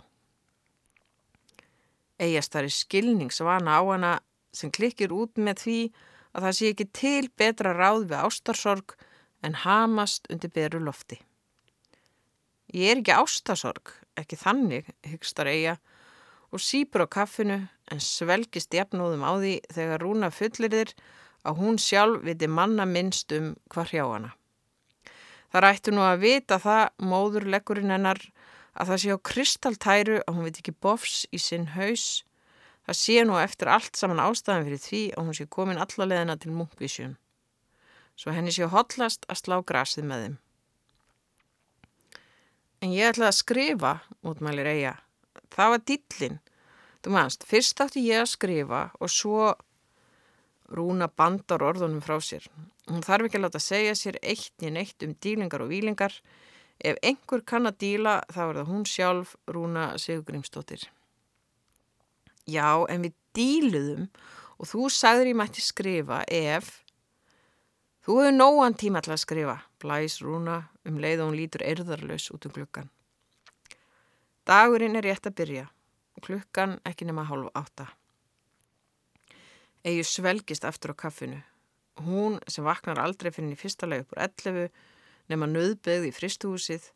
Eigast 2.20 2.52
þar 2.52 2.68
er 2.68 2.76
skilningsvana 2.76 3.78
á 3.78 3.82
hana 3.86 4.12
sem 4.52 4.72
klikkir 4.74 5.14
út 5.14 5.38
með 5.40 5.62
því 5.64 5.78
að 6.34 6.46
það 6.46 6.56
sé 6.58 6.70
ekki 6.72 6.86
til 6.94 7.30
betra 7.40 7.72
ráð 7.76 8.06
við 8.10 8.18
ástarsorg 8.20 8.96
en 9.46 9.56
hamast 9.64 10.28
undir 10.30 10.52
beru 10.52 10.82
lofti. 10.84 11.20
Ég 12.70 12.92
er 12.92 13.00
ekki 13.00 13.16
ástarsorg, 13.16 13.94
ekki 14.20 14.38
þannig, 14.38 14.90
hyggstar 15.06 15.48
eiga, 15.50 15.78
og 16.54 16.62
sípur 16.62 17.06
á 17.06 17.08
kaffinu 17.10 17.62
en 17.90 18.02
svelgist 18.02 18.74
jafnóðum 18.74 19.24
á 19.26 19.32
því 19.38 19.54
þegar 19.74 20.04
Rúna 20.04 20.30
fullir 20.34 20.74
þér 20.74 20.92
að 21.48 21.62
hún 21.62 21.80
sjálf 21.80 22.22
viti 22.26 22.50
manna 22.50 22.86
minnst 22.86 23.32
um 23.34 23.54
hvar 23.72 23.90
hjá 23.90 24.04
hana. 24.04 24.34
Það 25.50 25.64
rættu 25.64 25.94
nú 25.94 26.02
að 26.06 26.20
vita 26.24 26.58
það, 26.62 26.82
móðurlegurinn 27.10 27.94
hennar, 27.94 28.20
að 28.78 28.92
það 28.92 29.00
sé 29.02 29.14
á 29.14 29.26
kristaltæru 29.30 30.18
að 30.22 30.36
hún 30.36 30.46
veit 30.46 30.60
ekki 30.60 30.76
bofs 30.84 31.24
í 31.34 31.40
sinn 31.42 31.72
haus. 31.74 32.22
Það 32.86 32.98
sé 33.00 33.24
nú 33.26 33.38
eftir 33.40 33.70
allt 33.70 33.98
saman 33.98 34.22
ástæðan 34.22 34.68
fyrir 34.68 34.82
því 34.84 35.02
að 35.14 35.26
hún 35.26 35.36
sé 35.38 35.46
komin 35.50 35.82
allalegina 35.82 36.36
til 36.38 36.54
munkvísjum. 36.54 37.16
Svo 38.14 38.34
henni 38.36 38.54
sé 38.54 38.68
hotlast 38.70 39.26
að 39.32 39.40
slá 39.42 39.58
grasið 39.66 40.06
með 40.06 40.24
þeim. 40.24 40.38
En 42.80 42.94
ég 42.94 43.10
ætlaði 43.10 43.28
að 43.28 43.40
skrifa, 43.40 43.92
útmælir 44.24 44.70
eiga, 44.70 44.94
það 45.52 45.74
var 45.74 45.82
dillin. 45.90 46.38
Þú 47.00 47.12
mannst, 47.16 47.44
fyrst 47.48 47.80
átti 47.82 48.04
ég 48.06 48.22
að 48.22 48.30
skrifa 48.32 48.80
og 49.00 49.12
svo 49.12 49.50
rúna 50.70 51.08
bandar 51.08 51.62
orðunum 51.66 52.02
frá 52.04 52.18
sér. 52.22 52.46
Hún 52.90 53.04
þarf 53.06 53.28
ekki 53.28 53.40
að 53.40 53.46
láta 53.46 53.62
segja 53.62 53.96
sér 53.98 54.18
eitt 54.22 54.64
í 54.64 54.70
neitt 54.72 55.02
um 55.06 55.14
dílingar 55.22 55.64
og 55.64 55.70
výlingar. 55.72 56.14
Ef 56.80 56.98
einhver 57.04 57.42
kann 57.44 57.68
að 57.68 57.80
díla 57.84 58.20
þá 58.32 58.42
er 58.46 58.60
það 58.60 58.70
hún 58.72 58.84
sjálf 58.88 59.34
rúna 59.50 59.90
Sigurgrímsdóttir. 60.00 60.86
Já, 62.48 62.86
en 62.88 63.04
við 63.04 63.16
díluðum 63.36 64.06
og 64.58 64.70
þú 64.70 64.86
sagður 64.92 65.32
ég 65.32 65.40
mætti 65.40 65.64
skrifa 65.64 66.22
ef 66.26 66.80
þú 68.06 68.16
hefur 68.22 68.38
nógan 68.38 68.78
tíma 68.80 69.02
til 69.04 69.12
að 69.14 69.22
skrifa, 69.24 69.58
blæs 69.82 70.20
rúna 70.24 70.62
um 70.88 70.96
leið 71.02 71.20
og 71.20 71.30
hún 71.30 71.38
lítur 71.42 71.66
erðarlaus 71.66 72.30
út 72.32 72.48
um 72.48 72.56
glukkan. 72.56 72.88
Dagurinn 74.48 74.96
er 74.96 75.06
rétt 75.06 75.28
að 75.28 75.36
byrja 75.42 75.68
klukkan 76.20 76.78
ekki 76.86 77.08
nema 77.08 77.24
hálf 77.28 77.50
átta. 77.56 77.86
Egi 79.86 80.04
svelgist 80.04 80.66
aftur 80.68 80.92
á 80.92 81.00
kaffinu. 81.06 81.40
Hún 82.04 82.38
sem 82.48 82.64
vaknar 82.64 83.00
aldrei 83.00 83.30
fyrir 83.32 83.54
í 83.54 83.60
fyrsta 83.60 83.88
leið 83.88 84.04
upp 84.04 84.14
úr 84.16 84.22
11 84.26 84.68
nema 85.32 85.48
nöðbeð 85.48 86.08
í 86.08 86.12
fristuhúsið 86.12 86.90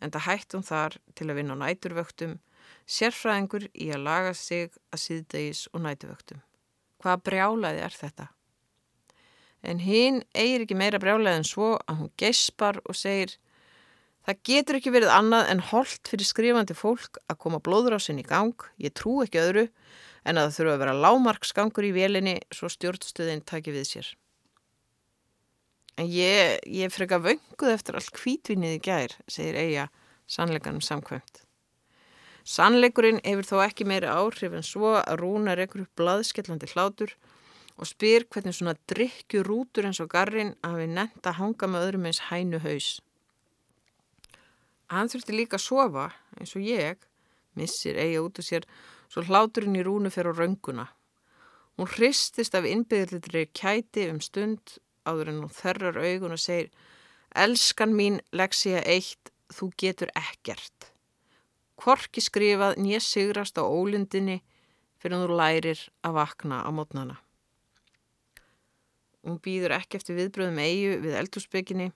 en 0.00 0.12
það 0.14 0.26
hætt 0.26 0.56
hún 0.56 0.66
þar 0.66 0.96
til 1.18 1.28
að 1.28 1.40
vinna 1.40 1.56
á 1.58 1.62
næturvöktum, 1.62 2.38
sérfræðingur 2.86 3.66
í 3.74 3.90
að 3.94 4.04
laga 4.06 4.32
sig 4.34 4.70
að 4.90 5.02
síðdegis 5.04 5.66
og 5.74 5.84
næturvöktum. 5.84 6.40
Hvaða 7.00 7.22
brjálaði 7.26 7.84
er 7.84 7.96
þetta? 7.98 8.26
En 9.60 9.82
hinn 9.84 10.22
eigir 10.32 10.64
ekki 10.64 10.78
meira 10.78 11.00
brjálaði 11.02 11.42
en 11.42 11.48
svo 11.48 11.74
að 11.84 12.02
hún 12.02 12.12
geispar 12.20 12.80
og 12.86 12.96
segir 12.96 13.36
Það 14.20 14.40
getur 14.44 14.76
ekki 14.76 14.92
verið 14.92 15.10
annað 15.14 15.48
en 15.50 15.62
holdt 15.70 16.10
fyrir 16.10 16.28
skrifandi 16.28 16.74
fólk 16.76 17.18
að 17.24 17.38
koma 17.40 17.60
blóður 17.64 17.96
á 17.96 18.00
sinni 18.04 18.20
í 18.20 18.28
gang, 18.28 18.52
ég 18.76 18.92
trú 18.94 19.22
ekki 19.24 19.40
öðru, 19.40 19.64
en 20.24 20.38
að 20.38 20.48
það 20.48 20.56
þurfa 20.56 20.72
að 20.74 20.82
vera 20.84 20.96
lámarksgangur 21.04 21.88
í 21.88 21.92
velinni 21.96 22.36
svo 22.54 22.70
stjórnstöðin 22.72 23.44
taki 23.46 23.74
við 23.74 23.86
sér. 23.88 24.10
En 26.00 26.08
ég, 26.08 26.58
ég 26.64 26.92
freka 26.92 27.20
vönguð 27.20 27.74
eftir 27.74 27.98
allt 27.98 28.12
kvítvinnið 28.16 28.78
í 28.78 28.82
gær, 28.84 29.14
segir 29.28 29.58
Eija, 29.60 29.88
sannleikanum 30.30 30.80
samkvæmt. 30.84 31.42
Sannleikurinn 32.48 33.20
hefur 33.24 33.46
þó 33.46 33.56
ekki 33.66 33.84
meiri 33.84 34.08
áhrif 34.08 34.54
en 34.56 34.64
svo 34.64 34.94
að 35.00 35.20
Rúna 35.20 35.56
rekur 35.58 35.84
upp 35.84 36.00
blaðskellandi 36.00 36.70
hlátur 36.72 37.12
og 37.76 37.88
spyr 37.88 38.26
hvernig 38.32 38.56
svona 38.56 38.76
drikkju 38.90 39.42
rútur 39.44 39.88
eins 39.88 40.00
og 40.02 40.10
garrin 40.12 40.54
hafi 40.64 40.88
nefnt 40.88 41.28
að 41.28 41.38
hanga 41.40 41.68
með 41.68 41.86
öðrum 41.86 42.08
eins 42.08 42.22
hænu 42.30 42.60
haus. 42.64 42.88
Hann 44.90 45.12
þurfti 45.12 45.36
líka 45.36 45.60
að 45.60 45.66
sofa 45.66 46.08
eins 46.40 46.56
og 46.56 46.64
ég, 46.66 46.96
missir 47.54 48.00
eiga 48.00 48.24
út 48.24 48.40
af 48.40 48.48
sér, 48.48 48.66
svo 49.10 49.24
hláturinn 49.26 49.78
í 49.78 49.84
rúnu 49.86 50.12
fer 50.14 50.30
á 50.30 50.32
raunguna. 50.32 50.86
Hún 51.76 51.90
hristist 51.90 52.54
af 52.54 52.68
innbyggðlitri 52.68 53.48
kæti 53.56 54.06
um 54.12 54.20
stund 54.22 54.78
áður 55.08 55.32
en 55.32 55.42
hún 55.42 55.54
þerrar 55.54 55.98
augun 55.98 56.36
og 56.36 56.42
segir 56.42 56.70
Elskan 57.30 57.94
mín, 57.94 58.18
Lexia 58.34 58.82
1, 58.82 59.30
þú 59.54 59.70
getur 59.78 60.10
ekkert. 60.18 60.90
Korki 61.78 62.20
skrifað 62.20 62.80
nýja 62.82 63.00
sigrast 63.00 63.58
á 63.58 63.64
ólundinni 63.64 64.40
fyrir 65.00 65.22
þú 65.22 65.38
lærir 65.38 65.86
að 66.04 66.16
vakna 66.18 66.60
á 66.66 66.70
mótnana. 66.74 67.16
Hún 69.24 69.38
býður 69.40 69.76
ekki 69.78 70.00
eftir 70.00 70.18
viðbröðum 70.18 70.60
eigu 70.60 70.98
við 71.04 71.16
eldhúsbygginni 71.22 71.90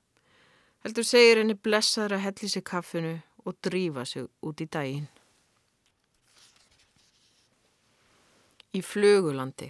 heldur 0.84 1.06
segir 1.08 1.40
henni 1.40 1.56
blessaður 1.56 2.18
að 2.18 2.24
helli 2.26 2.48
sig 2.52 2.64
kaffinu 2.68 3.14
og 3.44 3.56
drífa 3.64 4.04
sig 4.08 4.26
út 4.44 4.60
í 4.60 4.68
daginn. 4.68 5.08
Í 8.74 8.80
flugulandi. 8.82 9.68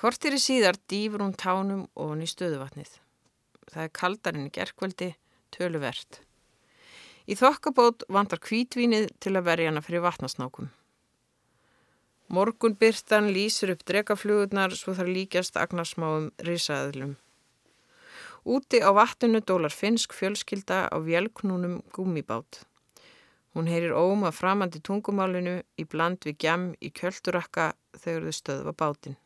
Kortir 0.00 0.32
í 0.32 0.40
síðar 0.40 0.78
dýfur 0.88 1.20
hún 1.20 1.34
tánum 1.36 1.82
og 1.92 2.14
hann 2.14 2.22
í 2.24 2.28
stöðuvatnið. 2.30 2.94
Það 3.68 3.82
er 3.82 3.90
kaldarinn 3.98 4.46
í 4.48 4.52
gerkveldi, 4.54 5.08
töluvert. 5.52 6.22
Í 7.28 7.36
þokkabót 7.36 8.06
vandar 8.08 8.40
kvítvínið 8.40 9.10
til 9.20 9.34
að 9.36 9.50
verja 9.50 9.68
hana 9.68 9.82
fyrir 9.84 10.06
vatnasnákum. 10.06 10.70
Morgun 12.32 12.78
byrtan 12.80 13.28
lýsir 13.34 13.74
upp 13.74 13.84
dregaflugurnar 13.84 14.72
svo 14.78 14.96
þar 14.96 15.12
líkjast 15.12 15.60
agnarsmáum 15.60 16.30
risaðlum. 16.46 17.18
Úti 18.48 18.80
á 18.80 18.88
vatninu 18.96 19.44
dólar 19.44 19.74
finsk 19.74 20.16
fjölskylda 20.16 20.86
á 20.88 20.96
vélknúnum 20.96 21.82
gummibát. 21.92 22.64
Hún 23.54 23.66
heyrir 23.66 23.96
óma 23.96 24.30
framandi 24.30 24.78
tungumálinu 24.86 25.56
í 25.80 25.84
bland 25.90 26.22
við 26.26 26.38
gjam 26.44 26.70
í 26.78 26.92
kjöldurakka 26.94 27.72
þegar 27.98 28.28
þau 28.28 28.36
stöðva 28.38 28.76
bátinn. 28.78 29.18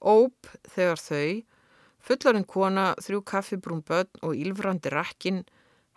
Óp 0.00 0.48
þegar 0.74 0.98
þau, 0.98 1.42
Fullarinn 2.00 2.46
kona, 2.48 2.94
þrjú 3.04 3.20
kaffibrún 3.28 3.82
börn 3.84 4.22
og 4.24 4.38
ílfrandi 4.38 4.92
rakkin 4.92 5.42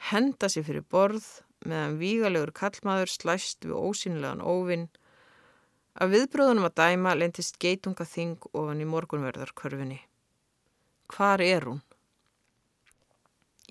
henda 0.09 0.49
sér 0.51 0.65
fyrir 0.67 0.83
borð 0.91 1.23
meðan 1.63 1.95
vígalegur 2.01 2.51
kallmaður 2.55 3.13
slæst 3.13 3.63
við 3.63 3.77
ósynlegan 3.79 4.43
óvinn. 4.43 4.89
Af 5.95 6.11
viðbröðunum 6.11 6.67
að 6.67 6.75
dæma 6.81 7.13
lendist 7.15 7.59
geitunga 7.61 8.05
þing 8.09 8.49
ofan 8.51 8.83
í 8.83 8.89
morgunverðarkörfinni. 8.89 10.01
Hvar 11.13 11.43
er 11.45 11.69
hún? 11.69 11.79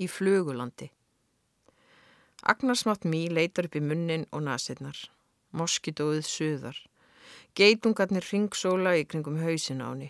Í 0.01 0.09
flugulandi. 0.09 0.89
Agnarsmátt 2.43 3.05
mý 3.07 3.29
leitar 3.31 3.69
upp 3.69 3.77
í 3.79 3.81
munnin 3.87 4.25
og 4.35 4.43
nasinnar. 4.43 4.99
Moskidóið 5.55 6.25
suðar. 6.27 6.79
Geitungarnir 7.55 8.27
ringsóla 8.27 8.97
í 8.99 9.05
kringum 9.07 9.39
hausin 9.39 9.85
áni. 9.85 10.09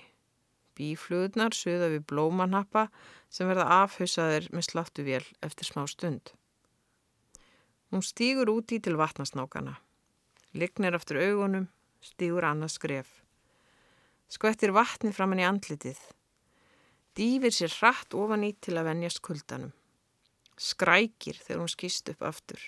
Bíflugurnar 0.73 1.53
suða 1.53 1.91
við 1.93 2.07
blómanappa 2.09 2.87
sem 3.29 3.51
verða 3.51 3.67
afhausaðir 3.83 4.49
með 4.49 4.65
sláttuvél 4.71 5.27
eftir 5.45 5.69
smá 5.69 5.85
stund. 5.91 6.33
Hún 7.93 8.01
stýgur 8.01 8.49
úti 8.49 8.81
til 8.81 8.97
vatnasnákana. 8.97 9.77
Lignir 10.57 10.97
aftur 10.97 11.21
augunum, 11.21 11.69
stýgur 12.01 12.49
annað 12.49 12.73
skref. 12.79 13.13
Skvettir 14.33 14.73
vatni 14.73 15.13
framann 15.13 15.45
í 15.45 15.45
andlitið. 15.45 16.01
Dýfir 17.13 17.53
sér 17.53 17.77
hratt 17.77 18.17
ofan 18.17 18.49
í 18.49 18.55
til 18.57 18.79
að 18.81 18.89
venjast 18.89 19.21
kuldanum. 19.21 19.77
Skrækir 20.61 21.39
þegar 21.41 21.63
hún 21.63 21.73
skýst 21.73 22.11
upp 22.13 22.23
aftur. 22.27 22.61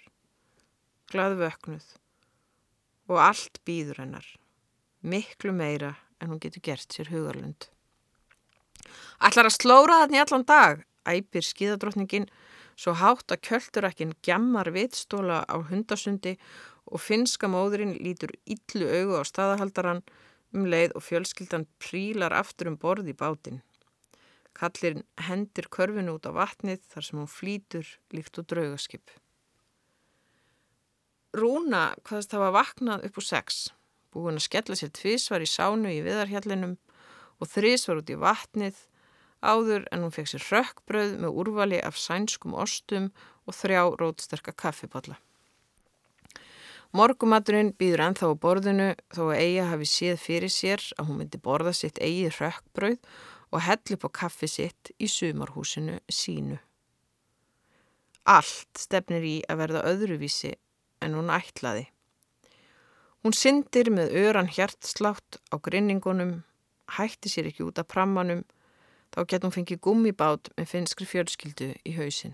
Glaðvöknuð. 1.12 1.84
Og 3.12 3.20
allt 3.20 3.60
býður 3.68 4.00
hennar. 4.04 4.26
Miklu 5.04 5.52
meira 5.52 5.94
en 6.20 6.32
hún 6.32 6.40
getur 6.40 6.64
gert 6.64 6.94
sér 6.94 7.10
hugarlund. 7.12 7.68
Ætlar 9.24 9.48
að 9.48 9.56
slóra 9.58 10.00
þannig 10.04 10.22
allan 10.24 10.46
dag, 10.48 10.84
æpir 11.04 11.44
skíðadrottningin, 11.44 12.28
svo 12.76 12.94
hátt 12.98 13.30
að 13.30 13.42
kjöldurrakkin 13.48 14.14
gemmar 14.24 14.72
vitstóla 14.74 15.44
á 15.44 15.56
hundasundi 15.68 16.34
og 16.90 17.00
finska 17.00 17.48
móðurinn 17.48 17.96
lítur 18.00 18.34
yllu 18.44 18.88
augu 18.88 19.20
á 19.20 19.22
staðahaldaran 19.28 20.02
um 20.54 20.66
leið 20.70 20.96
og 20.98 21.04
fjölskyldan 21.06 21.68
prílar 21.82 22.34
aftur 22.36 22.70
um 22.72 22.78
borð 22.80 23.10
í 23.10 23.16
bátinn. 23.16 23.62
Kallirinn 24.54 25.04
hendir 25.26 25.66
körfinu 25.72 26.16
út 26.16 26.28
á 26.30 26.32
vatnið 26.34 26.82
þar 26.92 27.06
sem 27.06 27.20
hún 27.20 27.30
flýtur 27.30 27.90
líkt 28.14 28.38
og 28.38 28.46
draugaskip. 28.50 29.10
Rúna 31.34 31.88
hvaðast 32.06 32.34
hafa 32.36 32.52
vaknað 32.54 33.08
upp 33.08 33.18
úr 33.18 33.26
sex, 33.26 33.64
búin 34.14 34.38
að 34.38 34.46
skella 34.46 34.78
sér 34.78 34.92
tvísvar 34.94 35.42
í 35.42 35.50
sánu 35.50 35.90
í 35.90 36.02
viðarhjallinum 36.06 36.76
og 37.42 37.50
þrísvar 37.50 38.04
út 38.04 38.12
í 38.14 38.18
vatnið 38.22 38.78
áður 39.42 39.88
en 39.90 40.06
hún 40.06 40.14
fekk 40.14 40.30
sér 40.30 40.46
rökkbröð 40.52 41.16
með 41.24 41.38
úrvali 41.42 41.82
af 41.82 41.98
sænskum 41.98 42.54
ostum 42.54 43.10
og 43.44 43.58
þrjá 43.58 43.82
rótsterka 43.98 44.54
kaffipotla. 44.54 45.18
Morgumaturinn 46.94 47.72
býður 47.74 48.04
enþá 48.04 48.30
á 48.30 48.34
borðinu 48.38 48.88
þó 49.10 49.22
að 49.32 49.40
Eija 49.40 49.66
hafi 49.72 49.88
séð 49.90 50.18
fyrir 50.22 50.52
sér 50.54 50.82
að 50.94 51.08
hún 51.08 51.16
myndi 51.18 51.40
borða 51.42 51.72
sitt 51.74 51.98
eigið 51.98 52.38
rökkbröð 52.38 53.00
og 53.54 53.62
hell 53.62 53.96
upp 53.96 54.06
á 54.08 54.10
kaffi 54.20 54.48
sitt 54.50 54.90
í 54.98 55.06
sumarhúsinu 55.08 56.00
sínu. 56.10 56.58
Allt 58.26 58.80
stefnir 58.80 59.22
í 59.22 59.36
að 59.48 59.60
verða 59.62 59.84
öðruvísi 59.92 60.54
en 61.04 61.14
hún 61.14 61.30
ætlaði. 61.30 61.86
Hún 63.22 63.36
syndir 63.36 63.88
með 63.94 64.16
öran 64.24 64.50
hjartslátt 64.50 65.38
á 65.48 65.56
grinningunum, 65.62 66.42
hætti 66.98 67.30
sér 67.30 67.48
ekki 67.52 67.64
út 67.68 67.80
af 67.80 67.88
prammanum 67.88 68.42
Þá 69.14 69.20
getur 69.30 69.46
hún 69.46 69.54
fengið 69.54 69.78
gummibát 69.86 70.48
með 70.58 70.70
finskri 70.72 71.06
fjölskyldu 71.06 71.68
í 71.86 71.92
hausin. 71.94 72.32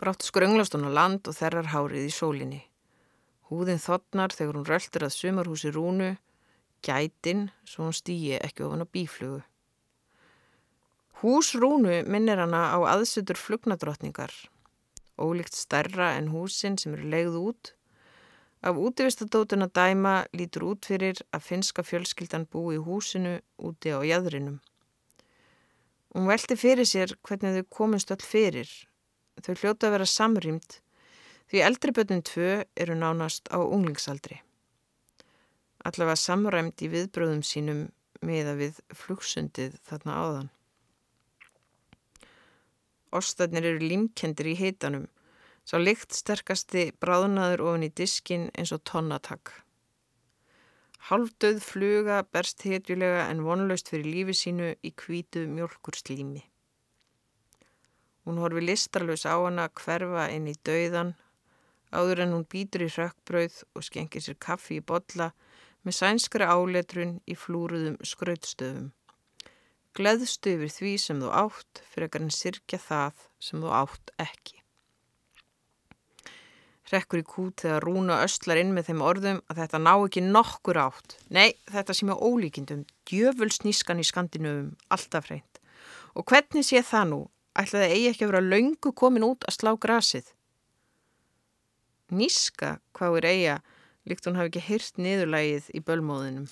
Brátt 0.00 0.24
skrönglast 0.24 0.72
hún 0.72 0.88
á 0.88 0.96
land 0.96 1.28
og 1.28 1.36
þerrar 1.36 1.68
hárið 1.74 2.06
í 2.08 2.12
sólinni. 2.14 2.62
Húðin 3.50 3.82
þotnar 3.82 4.32
þegar 4.32 4.56
hún 4.56 4.68
röldur 4.68 5.04
að 5.04 5.12
sumarhúsi 5.12 5.72
rúnu, 5.76 6.14
gætin, 6.82 7.50
svo 7.64 7.86
hún 7.86 7.96
stýji 7.96 8.40
ekki 8.40 8.66
ofan 8.66 8.84
á 8.84 8.86
bíflugu. 8.86 9.40
Hús 11.22 11.54
rúnu 11.56 12.02
minnir 12.04 12.42
hana 12.42 12.76
á 12.76 12.78
aðsutur 12.92 13.38
flugnadrottningar, 13.40 14.32
ólíkt 15.16 15.56
stærra 15.56 16.14
en 16.18 16.32
húsin 16.34 16.76
sem 16.76 16.92
eru 16.92 17.08
leigð 17.08 17.40
út 17.40 17.76
Af 18.66 18.76
útivistadótuna 18.76 19.68
dæma 19.68 20.24
lítur 20.32 20.64
út 20.72 20.86
fyrir 20.88 21.20
að 21.30 21.44
finska 21.48 21.84
fjölskyldan 21.86 22.48
búi 22.50 22.78
í 22.78 22.82
húsinu 22.82 23.36
úti 23.62 23.92
á 23.92 24.00
jæðrinum. 24.02 24.56
Hún 26.16 26.26
velti 26.26 26.56
fyrir 26.56 26.88
sér 26.88 27.12
hvernig 27.22 27.60
þau 27.60 27.68
komist 27.78 28.10
öll 28.10 28.24
fyrir. 28.24 28.70
Þau 29.38 29.54
hljóta 29.60 29.86
að 29.86 29.94
vera 29.94 30.08
samrýmt 30.08 30.80
því 31.52 31.62
eldri 31.68 31.94
bötun 31.94 32.24
tvö 32.26 32.64
eru 32.74 32.96
nánast 32.98 33.46
á 33.52 33.60
unglingsaldri. 33.60 34.40
Allavega 35.86 36.18
samræmt 36.18 36.82
í 36.82 36.90
viðbröðum 36.90 37.42
sínum 37.46 37.86
meða 38.26 38.56
við 38.58 38.80
flugsundið 38.96 39.76
þarna 39.86 40.20
áðan. 40.22 40.48
Óstadnir 43.14 43.68
eru 43.70 43.86
límkendir 43.86 44.50
í 44.50 44.58
heitanum 44.58 45.06
Sá 45.66 45.80
lykt 45.82 46.14
sterkasti 46.14 46.92
bráðnaður 47.02 47.64
ofin 47.66 47.84
í 47.88 47.94
diskin 48.00 48.44
eins 48.54 48.70
og 48.70 48.84
tonnatak. 48.86 49.50
Halvdauð 51.08 51.58
fluga 51.62 52.20
berst 52.22 52.62
hetjulega 52.62 53.24
en 53.32 53.42
vonlaust 53.42 53.90
fyrir 53.90 54.06
lífi 54.06 54.36
sínu 54.40 54.68
í 54.86 54.92
kvítu 55.02 55.42
mjölkur 55.50 55.98
slími. 55.98 56.44
Hún 58.22 58.38
horfi 58.42 58.62
listarlaus 58.62 59.26
á 59.26 59.34
hana 59.34 59.66
hverfa 59.80 60.28
inn 60.36 60.46
í 60.46 60.54
dauðan 60.62 61.16
áður 61.90 62.22
en 62.22 62.36
hún 62.36 62.46
býtur 62.54 62.86
í 62.86 62.90
rökkbrauð 62.94 63.58
og 63.74 63.86
skengir 63.90 64.22
sér 64.22 64.38
kaffi 64.38 64.78
í 64.78 64.86
botla 64.86 65.32
með 65.86 65.94
sænskra 66.00 66.50
áletrun 66.50 67.16
í 67.30 67.36
flúruðum 67.38 67.96
skrautstöfum. 68.02 68.90
Gleðstu 69.96 70.56
yfir 70.56 70.72
því 70.74 70.92
sem 71.00 71.20
þú 71.22 71.32
átt 71.32 71.82
að 71.96 72.08
hann 72.18 72.32
sirkja 72.34 72.80
það 72.82 73.26
sem 73.40 73.62
þú 73.62 73.70
átt 73.72 74.10
ekki. 74.20 74.58
Rekkur 76.90 77.22
í 77.22 77.26
kút 77.26 77.62
þegar 77.64 77.82
Rúna 77.82 78.18
östlar 78.22 78.60
inn 78.60 78.74
með 78.74 78.90
þeim 78.90 79.00
orðum 79.02 79.38
að 79.50 79.62
þetta 79.62 79.78
ná 79.82 79.92
ekki 79.94 80.22
nokkur 80.26 80.78
átt. 80.78 81.16
Nei, 81.34 81.56
þetta 81.70 81.96
sem 81.98 82.12
er 82.12 82.20
ólíkindum, 82.22 82.84
djöfulsnískan 83.10 84.02
í 84.02 84.06
Skandinövum, 84.06 84.68
alltaf 84.94 85.30
hreint. 85.30 85.62
Og 86.14 86.26
hvernig 86.30 86.66
sé 86.66 86.82
það 86.86 87.08
nú? 87.10 87.20
Ætlaði 87.58 87.88
eigi 87.94 88.10
ekki 88.12 88.26
að 88.26 88.32
vera 88.34 88.44
laungu 88.44 88.92
komin 88.92 89.26
út 89.26 89.46
að 89.48 89.56
slá 89.56 89.72
grasið? 89.80 90.28
Níska, 92.14 92.76
hvað 92.94 93.18
er 93.22 93.28
eiga, 93.32 93.56
líkt 94.06 94.26
hún 94.28 94.38
hafi 94.38 94.52
ekki 94.52 94.64
hyrt 94.68 95.02
niðurlægið 95.02 95.68
í 95.74 95.82
bölmóðinum. 95.86 96.46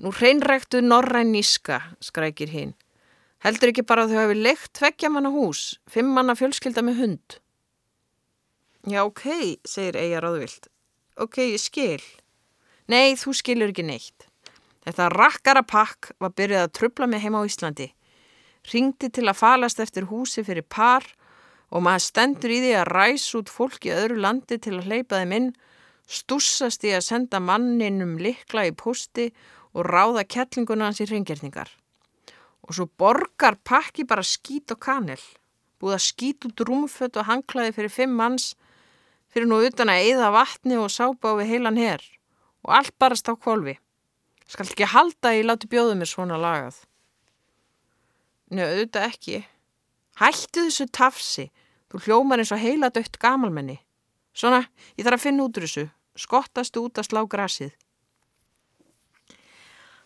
Nú 0.00 0.12
hreinræktu 0.16 0.80
norræn 0.80 1.34
níska, 1.34 1.82
skrækir 2.00 2.52
hinn. 2.54 2.72
Heldur 3.44 3.72
ekki 3.72 3.84
bara 3.84 4.06
að 4.06 4.14
þau 4.14 4.22
hafi 4.22 4.38
leikt 4.38 4.72
tveggja 4.78 5.10
manna 5.12 5.32
hús, 5.32 5.76
fimm 5.90 6.12
manna 6.16 6.36
fjölskylda 6.38 6.84
með 6.86 7.02
hund. 7.02 7.36
Já, 8.88 9.02
ok, 9.04 9.26
segir 9.68 9.98
Eija 10.00 10.22
ráðvilt. 10.24 10.70
Ok, 11.20 11.42
ég 11.52 11.60
skil. 11.60 12.00
Nei, 12.88 13.12
þú 13.20 13.34
skilur 13.36 13.72
ekki 13.74 13.84
neitt. 13.84 14.24
Þetta 14.86 15.10
rakkara 15.12 15.62
pakk 15.68 16.14
var 16.20 16.32
byrjuð 16.32 16.64
að 16.64 16.72
trubla 16.78 17.08
mig 17.10 17.20
heima 17.20 17.42
á 17.44 17.48
Íslandi. 17.48 17.90
Ringdi 18.72 19.10
til 19.12 19.26
að 19.28 19.40
falast 19.40 19.80
eftir 19.84 20.08
húsi 20.08 20.44
fyrir 20.46 20.64
par 20.64 21.04
og 21.70 21.84
maður 21.86 22.06
stendur 22.06 22.52
í 22.52 22.60
því 22.64 22.72
að 22.80 22.90
ræs 22.90 23.26
út 23.38 23.50
fólk 23.52 23.86
í 23.86 23.94
öðru 23.94 24.20
landi 24.24 24.58
til 24.58 24.76
að 24.78 24.88
hleypa 24.90 25.20
þeim 25.20 25.34
inn, 25.36 25.50
stúsast 26.10 26.84
í 26.86 26.94
að 26.96 27.06
senda 27.06 27.40
manninum 27.42 28.16
likla 28.18 28.66
í 28.66 28.74
posti 28.74 29.28
og 29.74 29.86
ráða 29.86 30.26
kettlinguna 30.26 30.88
hans 30.88 31.02
í 31.02 31.06
ringgerningar. 31.06 31.70
Og 32.66 32.74
svo 32.74 32.88
borgar 32.98 33.56
pakki 33.66 34.04
bara 34.06 34.26
skít 34.26 34.74
og 34.74 34.82
kanel. 34.82 35.20
Búið 35.80 35.96
að 35.96 36.06
skít 36.08 36.46
út 36.48 36.64
rúmfött 36.66 37.16
og 37.16 37.28
hanglaði 37.30 37.76
fyrir 37.76 37.94
fimm 37.94 38.18
manns 38.18 38.52
fyrir 39.30 39.46
nú 39.48 39.60
utan 39.62 39.92
að 39.92 40.08
eyða 40.08 40.32
vatni 40.34 40.76
og 40.78 40.90
sápa 40.90 41.32
á 41.32 41.38
við 41.38 41.54
heilan 41.54 41.78
herr 41.78 42.02
og 42.66 42.74
allt 42.76 42.96
barast 42.98 43.30
á 43.30 43.34
kvolvi. 43.38 43.78
Skal 44.50 44.66
ekki 44.66 44.88
halda 44.90 45.30
að 45.30 45.38
ég 45.38 45.46
láti 45.46 45.70
bjóðu 45.70 45.94
mér 45.96 46.10
svona 46.10 46.38
lagað. 46.40 46.82
Nei, 48.50 48.66
auðvitað 48.66 49.06
ekki. 49.06 49.42
Hættu 50.20 50.66
þessu 50.68 50.86
tafsi. 50.92 51.48
Þú 51.90 52.02
hljómar 52.04 52.42
eins 52.42 52.52
og 52.54 52.60
heila 52.62 52.90
dött 52.94 53.18
gamalmenni. 53.18 53.80
Svona, 54.36 54.62
ég 54.96 55.06
þarf 55.06 55.18
að 55.18 55.24
finna 55.24 55.46
út 55.48 55.58
úr 55.58 55.66
þessu. 55.66 55.86
Skottastu 56.20 56.84
út 56.84 57.00
að 57.00 57.08
slá 57.08 57.24
grasið. 57.26 57.74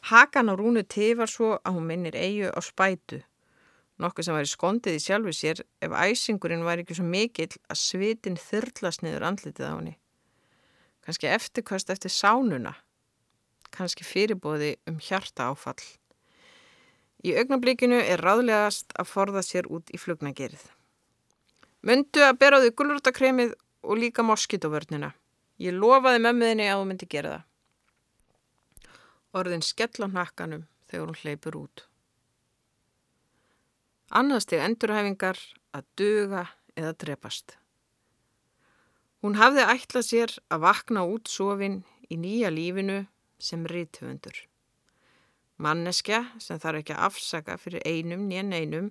Hakan 0.09 0.53
á 0.53 0.55
rúnu 0.55 0.85
tifar 0.85 1.31
svo 1.33 1.55
að 1.65 1.77
hún 1.77 1.89
minnir 1.89 2.17
eigu 2.17 2.53
á 2.53 2.61
spætu 2.63 3.25
nokkuð 4.03 4.27
sem 4.27 4.37
væri 4.37 4.51
skondið 4.51 4.97
í 4.99 5.03
sjálfu 5.03 5.35
sér 5.37 5.61
ef 5.85 5.93
æsingurinn 5.95 6.65
væri 6.67 6.85
ekki 6.85 6.97
svo 6.99 7.07
mikill 7.07 7.53
að 7.71 7.81
svitin 7.81 8.39
þyrlast 8.41 9.05
niður 9.05 9.27
andlitið 9.29 9.69
á 9.71 9.75
henni. 9.75 9.95
Kanski 11.05 11.29
eftirkvast 11.31 11.93
eftir 11.93 12.11
sánuna, 12.11 12.75
kanski 13.75 14.07
fyrirbóði 14.07 14.75
um 14.91 14.99
hjarta 14.99 15.51
áfall. 15.53 15.85
Í 17.25 17.33
augnablíkinu 17.41 18.03
er 18.05 18.21
ráðlegast 18.21 18.93
að 19.01 19.09
forða 19.09 19.43
sér 19.45 19.69
út 19.73 19.89
í 19.95 20.01
flugnagerið. 20.01 20.61
Myndu 21.85 22.21
að 22.25 22.39
bera 22.41 22.61
á 22.61 22.63
því 22.65 22.75
gulrútakremið 22.77 23.55
og 23.85 24.01
líka 24.01 24.25
moskitovörnina. 24.25 25.15
Ég 25.61 25.77
lofaði 25.77 26.21
mömmuðinni 26.25 26.69
að 26.69 26.81
þú 26.83 26.87
myndi 26.91 27.09
gera 27.09 27.33
það. 27.35 27.49
Orðin 29.41 29.65
skell 29.65 30.05
á 30.05 30.09
nakkanum 30.09 30.67
þegar 30.91 31.09
hún 31.09 31.21
hleypur 31.23 31.59
út. 31.65 31.85
Annarsteg 34.15 34.61
endurhæfingar 34.63 35.41
að 35.75 35.89
duga 35.99 36.47
eða 36.77 36.95
drepast. 37.01 37.57
Hún 39.25 39.41
hafði 39.41 39.65
ætlað 39.73 40.09
sér 40.11 40.35
að 40.53 40.67
vakna 40.69 41.07
út 41.09 41.31
sofin 41.33 41.81
í 42.13 42.21
nýja 42.21 42.53
lífinu 42.53 43.07
sem 43.41 43.65
rítvöndur. 43.65 44.45
Manneskja 45.63 46.25
sem 46.43 46.59
þarf 46.59 46.83
ekki 46.83 46.97
að 46.97 47.05
afsaka 47.09 47.57
fyrir 47.61 47.85
einum 47.87 48.27
nýjan 48.29 48.53
einum 48.53 48.91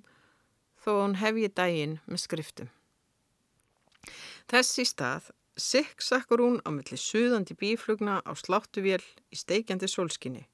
þó 0.84 0.91
hún 1.02 1.17
hefji 1.19 1.49
dægin 1.52 1.97
með 2.08 2.23
skriftum. 2.23 2.69
Þess 4.52 4.80
í 4.80 4.86
stað 4.88 5.32
sikksakkur 5.60 6.43
hún 6.43 6.60
á 6.63 6.69
milli 6.73 6.97
suðandi 6.99 7.56
bíflugna 7.60 8.21
á 8.23 8.32
sláttuvél 8.36 9.04
í 9.04 9.39
steikjandi 9.39 9.89
solskinni. 9.91 10.45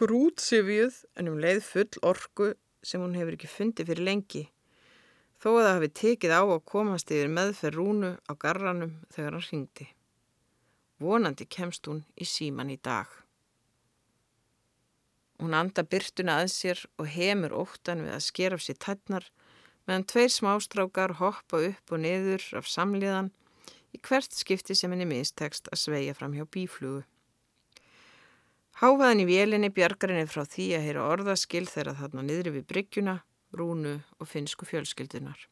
Grútsifjuð 0.00 1.04
en 1.18 1.30
um 1.32 1.40
leið 1.40 1.62
full 1.66 2.02
orku 2.02 2.52
sem 2.84 3.00
hún 3.00 3.16
hefur 3.16 3.36
ekki 3.38 3.50
fundið 3.50 3.92
fyrir 3.92 4.08
lengi 4.10 4.44
þó 5.44 5.50
að 5.58 5.64
það 5.64 5.74
hafi 5.74 5.90
tekið 6.00 6.32
á 6.32 6.42
að 6.42 6.64
komast 6.70 7.10
yfir 7.12 7.32
meðferð 7.36 7.76
rúnu 7.76 8.10
á 8.16 8.32
garranum 8.40 8.94
þegar 9.12 9.36
hann 9.36 9.48
ringdi. 9.50 9.86
Vonandi 11.04 11.44
kemst 11.44 11.84
hún 11.90 12.04
í 12.16 12.24
síman 12.24 12.72
í 12.72 12.78
dag. 12.80 13.23
Hún 15.44 15.52
anda 15.52 15.82
byrtuna 15.84 16.38
að 16.40 16.46
sér 16.54 16.78
og 16.96 17.08
hefur 17.12 17.52
óttan 17.52 18.00
við 18.00 18.14
að 18.16 18.22
skera 18.24 18.56
af 18.56 18.62
sér 18.64 18.78
tætnar 18.80 19.26
meðan 19.84 20.06
tveir 20.08 20.30
smástrákar 20.32 21.18
hoppa 21.18 21.58
upp 21.66 21.92
og 21.92 22.00
niður 22.00 22.46
af 22.56 22.70
samliðan 22.72 23.28
í 23.92 24.00
hvert 24.00 24.32
skipti 24.32 24.72
sem 24.72 24.94
henni 24.94 25.04
mistekst 25.10 25.68
að 25.68 25.82
sveia 25.82 26.14
fram 26.16 26.32
hjá 26.32 26.46
bíflugu. 26.48 27.02
Háfaðin 28.80 29.20
í 29.26 29.26
vélinni 29.28 29.68
bjargarinni 29.68 30.24
frá 30.32 30.46
því 30.48 30.70
að 30.78 30.86
heyra 30.86 31.04
orðaskil 31.12 31.66
þegar 31.68 32.00
þarna 32.00 32.24
niðri 32.24 32.54
við 32.56 32.64
bryggjuna, 32.72 33.18
rúnu 33.52 33.98
og 34.16 34.30
finsku 34.30 34.64
fjölskyldunar. 34.64 35.44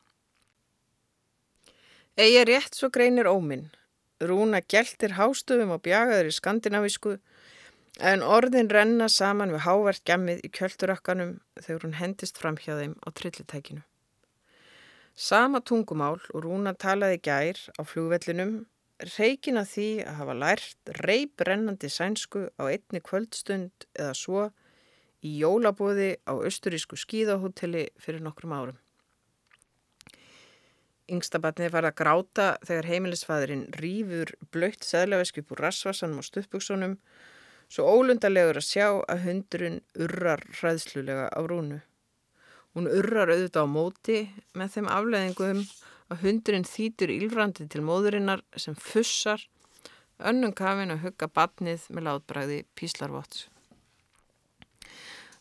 Egi 2.16 2.48
rétt 2.48 2.81
svo 2.81 2.88
greinir 2.88 3.28
óminn. 3.28 3.68
Rúna 4.24 4.64
geltir 4.64 5.18
hástöfum 5.20 5.76
og 5.76 5.85
bjagaður 5.85 6.33
í 6.33 6.35
skandinavísku 6.40 7.18
en 8.00 8.22
orðin 8.24 8.70
renna 8.72 9.09
saman 9.12 9.52
við 9.52 9.64
hávert 9.66 10.05
gemmið 10.09 10.44
í 10.46 10.50
kjöldurökkanum 10.57 11.40
þegar 11.61 11.87
hún 11.87 11.98
hendist 12.00 12.38
fram 12.40 12.57
hjá 12.57 12.76
þeim 12.78 12.94
á 13.05 13.09
trillitækinu. 13.12 13.83
Sama 15.14 15.61
tungumál 15.61 16.20
og 16.33 16.44
Rúna 16.44 16.72
talaði 16.72 17.18
gær 17.20 17.59
á 17.76 17.83
flúvellinum 17.85 18.62
reikin 19.18 19.61
að 19.61 19.68
því 19.74 19.88
að 20.07 20.18
hafa 20.20 20.37
lært 20.38 20.92
reybrennandi 21.05 21.90
sænsku 21.92 22.46
á 22.57 22.62
einni 22.64 23.02
kvöldstund 23.05 23.87
eða 23.92 24.14
svo 24.16 24.46
í 25.22 25.35
jólabóði 25.42 26.16
á 26.24 26.33
austurísku 26.33 26.96
skíðahóteli 26.98 27.90
fyrir 28.00 28.24
nokkrum 28.24 28.55
árum. 28.57 28.78
Yngstabatnið 31.12 31.74
var 31.74 31.87
að 31.88 31.98
gráta 31.98 32.46
þegar 32.64 32.88
heimilisfæðurinn 32.88 33.66
rýfur 33.76 34.33
blöytt 34.55 34.87
seglavesk 34.87 35.42
upp 35.42 35.52
úr 35.52 35.64
rasvasanum 35.66 36.22
og 36.22 36.28
stuppbuksunum 36.28 36.96
svo 37.73 37.89
ólundalegur 37.89 38.61
að 38.61 38.69
sjá 38.69 38.89
að 39.09 39.23
hundurinn 39.27 39.79
urrar 40.05 40.43
hræðslulega 40.59 41.31
á 41.33 41.41
rúnu. 41.41 41.79
Hún 42.77 42.89
urrar 42.89 43.33
auðvitað 43.33 43.65
á 43.65 43.75
móti 43.77 44.19
með 44.57 44.75
þeim 44.75 44.91
afleðingum 44.93 45.63
að 46.13 46.27
hundurinn 46.27 46.69
þýtur 46.69 47.15
ílrandi 47.15 47.69
til 47.73 47.85
móðurinnar 47.85 48.45
sem 48.61 48.77
fussar 48.77 49.47
önnum 50.21 50.53
kafin 50.57 50.93
að 50.93 51.07
hugga 51.07 51.31
batnið 51.33 51.89
með 51.97 52.09
látbræði 52.09 52.61
píslarvots. 52.77 53.49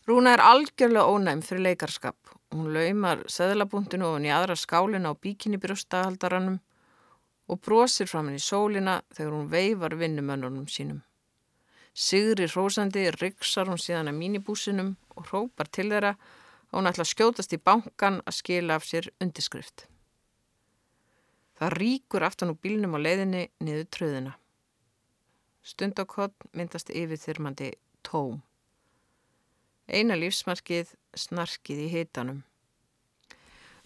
Rúna 0.08 0.32
er 0.34 0.42
algjörlega 0.42 1.12
ónæm 1.12 1.44
fyrir 1.46 1.68
leikarskap. 1.68 2.16
Hún 2.52 2.72
laumar 2.74 3.22
seðlabúndinu 3.30 4.08
ofan 4.08 4.26
í 4.26 4.32
aðra 4.34 4.56
skálina 4.58 5.12
á 5.12 5.14
bíkinni 5.14 5.60
brjóstahaldaranum 5.62 6.58
og 7.52 7.60
brosir 7.60 8.08
fram 8.10 8.28
henni 8.28 8.40
í 8.40 8.44
sólina 8.44 9.00
þegar 9.14 9.36
hún 9.36 9.48
veifar 9.52 9.96
vinnumönnunum 10.00 10.66
sínum. 10.68 11.00
Sigri 11.92 12.46
hrósandi 12.48 13.04
ryggsar 13.12 13.68
hún 13.68 13.80
síðan 13.80 14.08
að 14.08 14.20
mínibúsinum 14.20 14.94
og 15.16 15.26
hrópar 15.28 15.68
til 15.68 15.90
þeirra 15.92 16.14
og 16.16 16.78
hún 16.78 16.88
ætla 16.88 17.04
að 17.04 17.10
skjótast 17.12 17.52
í 17.52 17.60
bankan 17.60 18.22
að 18.24 18.38
skila 18.38 18.78
af 18.80 18.86
sér 18.88 19.10
undirskrift. 19.20 19.86
Það 21.60 21.74
ríkur 21.78 22.24
aftan 22.24 22.54
úr 22.54 22.60
bílnum 22.64 22.96
á 22.96 22.98
leiðinni 22.98 23.42
niður 23.60 23.90
tröðina. 23.92 24.32
Stundakott 25.62 26.48
myndast 26.56 26.88
yfir 26.90 27.20
þyrmandi 27.20 27.74
tóm. 28.02 28.40
Eina 29.86 30.16
lífsmarkið 30.16 30.94
snarkið 31.14 31.84
í 31.84 31.90
hitanum. 31.92 32.40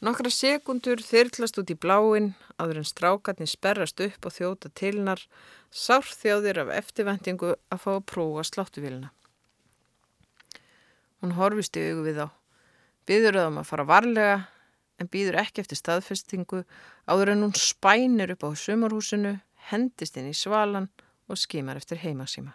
Nokkra 0.05 0.29
sekundur 0.29 1.01
þyrlast 1.01 1.57
út 1.57 1.71
í 1.73 1.75
bláin, 1.81 2.35
aður 2.61 2.83
en 2.83 2.89
strákarnir 2.89 3.49
sperrast 3.49 4.03
upp 4.05 4.27
og 4.29 4.35
þjóta 4.35 4.69
tilnar, 4.77 5.23
sárþjóðir 5.73 6.61
af 6.67 6.73
eftirvendingu 6.83 7.55
að 7.73 7.81
fá 7.81 7.89
að 7.95 8.05
prófa 8.13 8.45
sláttuvíluna. 8.45 9.09
Hún 11.25 11.33
horfist 11.41 11.81
í 11.81 11.87
augu 11.89 12.05
við 12.05 12.21
þá, 12.21 12.29
byður 13.09 13.41
það 13.41 13.51
um 13.55 13.59
að 13.63 13.69
fara 13.73 13.89
varlega, 13.89 14.37
en 15.01 15.13
býður 15.17 15.41
ekki 15.47 15.65
eftir 15.65 15.81
staðfestingu, 15.81 16.65
áður 17.09 17.33
en 17.33 17.49
hún 17.49 17.57
spænir 17.57 18.37
upp 18.37 18.45
á 18.45 18.53
sumarhúsinu, 18.53 19.39
hendist 19.73 20.21
inn 20.21 20.29
í 20.29 20.37
svalan 20.37 20.93
og 21.25 21.41
skimar 21.41 21.81
eftir 21.81 22.05
heimasíma. 22.05 22.53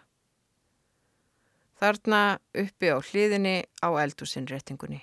Þarna 1.82 2.38
uppi 2.54 2.94
á 2.94 3.02
hliðinni 3.02 3.64
á 3.82 3.90
eldúsinnréttingunni. 3.98 5.02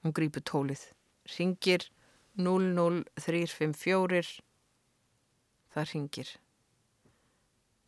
Hún 0.00 0.16
grýpu 0.16 0.40
tólið 0.40 0.94
ringir 1.36 1.88
00354 2.38 4.42
það 5.74 5.90
ringir 5.92 6.28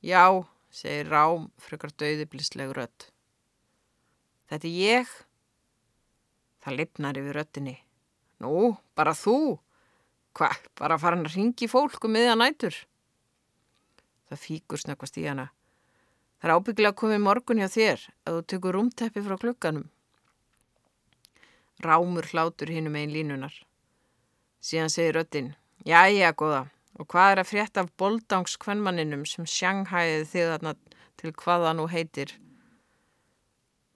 Já, 0.01 0.25
segir 0.73 1.11
Rám 1.13 1.51
frökar 1.61 1.93
döði 1.93 2.27
blísleg 2.31 2.73
rött 2.77 3.11
Þetta 4.51 4.67
er 4.67 4.75
ég. 4.75 5.11
Það 6.65 6.79
lipnar 6.81 7.21
yfir 7.21 7.39
röttinni 7.39 7.77
Nú, 8.41 8.75
bara 8.97 9.13
þú? 9.15 9.61
Hva, 10.35 10.49
bara 10.79 10.99
farin 10.99 11.27
að 11.27 11.37
ringi 11.37 11.69
fólku 11.69 12.09
um 12.09 12.15
miðan 12.17 12.41
nætur? 12.41 12.75
Það 14.31 14.45
fíkur 14.47 14.81
snökkast 14.81 15.19
í 15.21 15.27
hana. 15.27 15.51
Það 16.41 16.49
er 16.49 16.55
ábygglega 16.57 16.95
að 16.95 17.01
koma 17.03 17.19
í 17.19 17.23
morgun 17.23 17.61
hjá 17.61 17.69
þér 17.69 18.05
að 18.25 18.37
þú 18.37 18.43
tekur 18.53 18.79
rúmteppi 18.79 19.25
frá 19.27 19.37
klukkanum 19.43 19.89
rámur 21.85 22.29
hlátur 22.33 22.71
hinnum 22.73 22.99
einn 22.99 23.13
línunar. 23.15 23.55
Síðan 24.61 24.93
segir 24.93 25.17
Röttin, 25.17 25.55
já, 25.89 26.05
já, 26.13 26.31
góða, 26.37 26.67
og 27.01 27.09
hvað 27.09 27.33
er 27.33 27.41
að 27.41 27.51
frétta 27.51 27.85
af 27.85 27.93
boldangskvennmanninum 28.01 29.25
sem 29.29 29.49
sjanghæði 29.49 30.27
þig 30.29 30.51
þarna 30.53 30.75
til 31.21 31.33
hvaða 31.33 31.73
nú 31.79 31.87
heitir? 31.89 32.35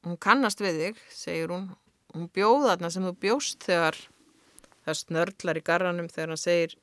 Hún 0.04 0.16
kannast 0.20 0.60
við 0.64 0.80
þig, 0.80 1.04
segir 1.12 1.52
hún, 1.52 1.68
hún 2.14 2.30
bjóða 2.32 2.74
þarna 2.74 2.92
sem 2.94 3.06
þú 3.08 3.14
bjóst 3.20 3.68
þegar 3.68 4.00
það 4.84 5.00
snörlar 5.00 5.60
í 5.60 5.64
garranum 5.64 6.10
þegar 6.12 6.34
hann 6.34 6.40
segir, 6.40 6.74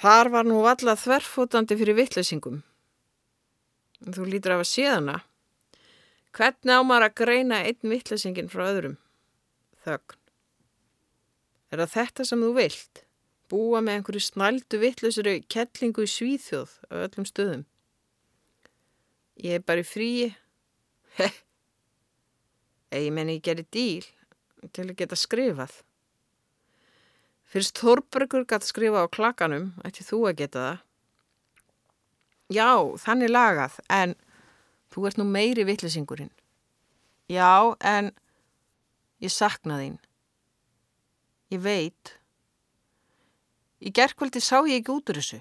þar 0.00 0.32
var 0.34 0.48
nú 0.48 0.62
vallað 0.64 1.02
þverfótandi 1.04 1.78
fyrir 1.78 1.98
vittlesingum. 1.98 2.62
Þú 4.00 4.30
lítur 4.30 4.56
af 4.56 4.64
að 4.64 4.70
séðana. 4.70 5.20
Hvernig 6.30 6.78
ámar 6.78 7.04
að 7.04 7.16
greina 7.20 7.64
einn 7.66 7.90
vittlesingin 7.90 8.50
frá 8.50 8.68
öðrum? 8.70 8.96
Þögn. 9.84 10.18
Er 11.70 11.82
það 11.82 11.94
þetta 11.94 12.26
sem 12.26 12.44
þú 12.44 12.50
vilt? 12.56 13.02
Búa 13.50 13.80
með 13.82 13.98
einhverju 13.98 14.22
snældu 14.22 14.80
vittlusuru 14.82 15.36
kettlingu 15.50 16.06
í 16.06 16.10
svíþjóð 16.10 16.72
á 16.90 16.94
öllum 17.06 17.26
stöðum? 17.26 17.66
Ég 19.40 19.58
er 19.58 19.64
bara 19.66 19.82
í 19.82 19.86
fríi. 19.86 20.32
Heh, 21.18 21.36
ég 22.94 23.10
menn 23.14 23.32
ég 23.32 23.42
gerir 23.42 23.66
díl 23.72 24.06
til 24.74 24.90
að 24.90 24.98
geta 24.98 25.18
skrifað. 25.18 25.72
Fyrst 27.50 27.80
Þorbergur 27.82 28.44
gæti 28.46 28.68
skrifa 28.68 29.02
á 29.02 29.10
klakanum, 29.10 29.72
ætti 29.82 30.06
þú 30.06 30.22
að 30.28 30.36
geta 30.44 30.60
það. 30.66 30.82
Já, 32.50 32.70
þannig 33.02 33.30
lagað, 33.30 33.78
en 33.90 34.14
þú 34.90 35.06
ert 35.06 35.18
nú 35.18 35.26
meiri 35.26 35.66
vittlusingurinn. 35.66 36.30
Já, 37.30 37.74
en... 37.86 38.10
Ég 39.20 39.32
sakna 39.32 39.78
þín. 39.80 39.98
Ég 41.52 41.60
veit. 41.64 42.14
Í 43.80 43.92
gerðkvöldi 43.96 44.40
sá 44.44 44.60
ég 44.68 44.80
ekki 44.80 44.94
út 44.94 45.12
úr 45.12 45.20
þessu. 45.20 45.40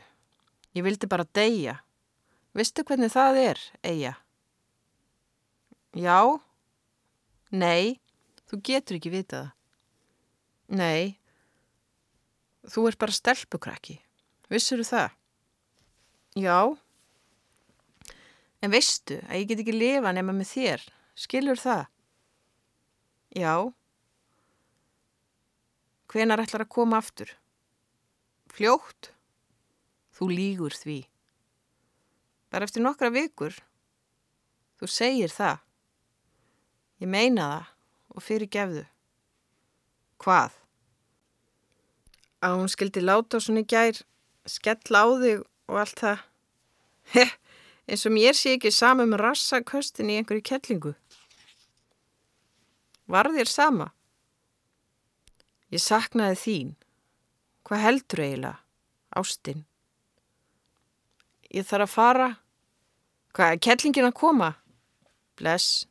Ég 0.76 0.86
vildi 0.86 1.10
bara 1.10 1.28
deyja. 1.36 1.80
Vistu 2.56 2.84
hvernig 2.84 3.13
það 3.13 3.39
er, 3.44 3.63
Eija? 3.86 4.13
Já. 5.96 6.20
Nei. 7.52 8.00
Þú 8.50 8.62
getur 8.65 8.98
ekki 8.98 9.12
vitað 9.13 9.44
það. 9.44 9.56
Nei, 10.70 11.18
þú 12.70 12.86
ert 12.89 13.00
bara 13.02 13.13
stelpukrakki. 13.13 13.96
Vissuru 14.50 14.86
það? 14.86 15.15
Já. 16.38 16.58
En 18.62 18.74
veistu 18.74 19.18
að 19.26 19.39
ég 19.39 19.48
get 19.50 19.63
ekki 19.63 19.74
lifa 19.74 20.13
nema 20.13 20.36
með 20.36 20.52
þér? 20.52 20.84
Skilur 21.18 21.62
það? 21.62 21.88
Já. 23.36 23.70
Hvenar 26.10 26.42
ætlar 26.42 26.65
að 26.65 26.74
koma 26.74 26.98
aftur? 26.98 27.36
Fljótt? 28.50 29.12
Þú 30.18 30.30
lígur 30.34 30.74
því. 30.74 31.04
Bara 32.50 32.65
eftir 32.65 32.82
nokkra 32.82 33.12
vikur. 33.13 33.54
Þú 34.82 34.89
segir 34.89 35.30
það. 35.30 35.60
Ég 37.00 37.12
meina 37.12 37.46
það 37.52 37.68
og 38.15 38.26
fyrir 38.26 38.50
gefðu. 38.52 38.86
Hvað? 40.20 40.56
Að 42.44 42.56
hún 42.58 42.72
skildi 42.72 43.04
láta 43.04 43.38
á 43.38 43.44
svona 43.44 43.63
gær, 43.68 44.02
skella 44.50 45.04
á 45.06 45.08
þig 45.22 45.46
og 45.70 45.80
allt 45.84 46.02
það. 46.02 46.26
Heh, 47.13 47.32
eins 47.88 48.06
og 48.08 48.15
mér 48.15 48.36
sé 48.38 48.56
ekki 48.58 48.72
sama 48.74 49.06
um 49.06 49.15
rassaköstin 49.20 50.12
í 50.12 50.18
einhverju 50.20 50.46
kellingu. 50.50 50.96
Var 53.10 53.32
þér 53.34 53.50
sama? 53.50 53.89
Ég 55.74 55.82
saknaði 55.82 56.38
þín. 56.43 56.69
Hvað 57.65 57.84
heldur 57.86 58.22
eiginlega? 58.26 58.60
Ástinn. 59.17 59.65
Ég 61.50 61.65
þarf 61.65 61.88
að 61.88 61.93
fara. 61.95 62.30
Hvað 63.34 63.56
er 63.56 63.62
kellingin 63.65 64.10
að 64.10 64.17
koma? 64.22 64.50
Bless. 65.41 65.88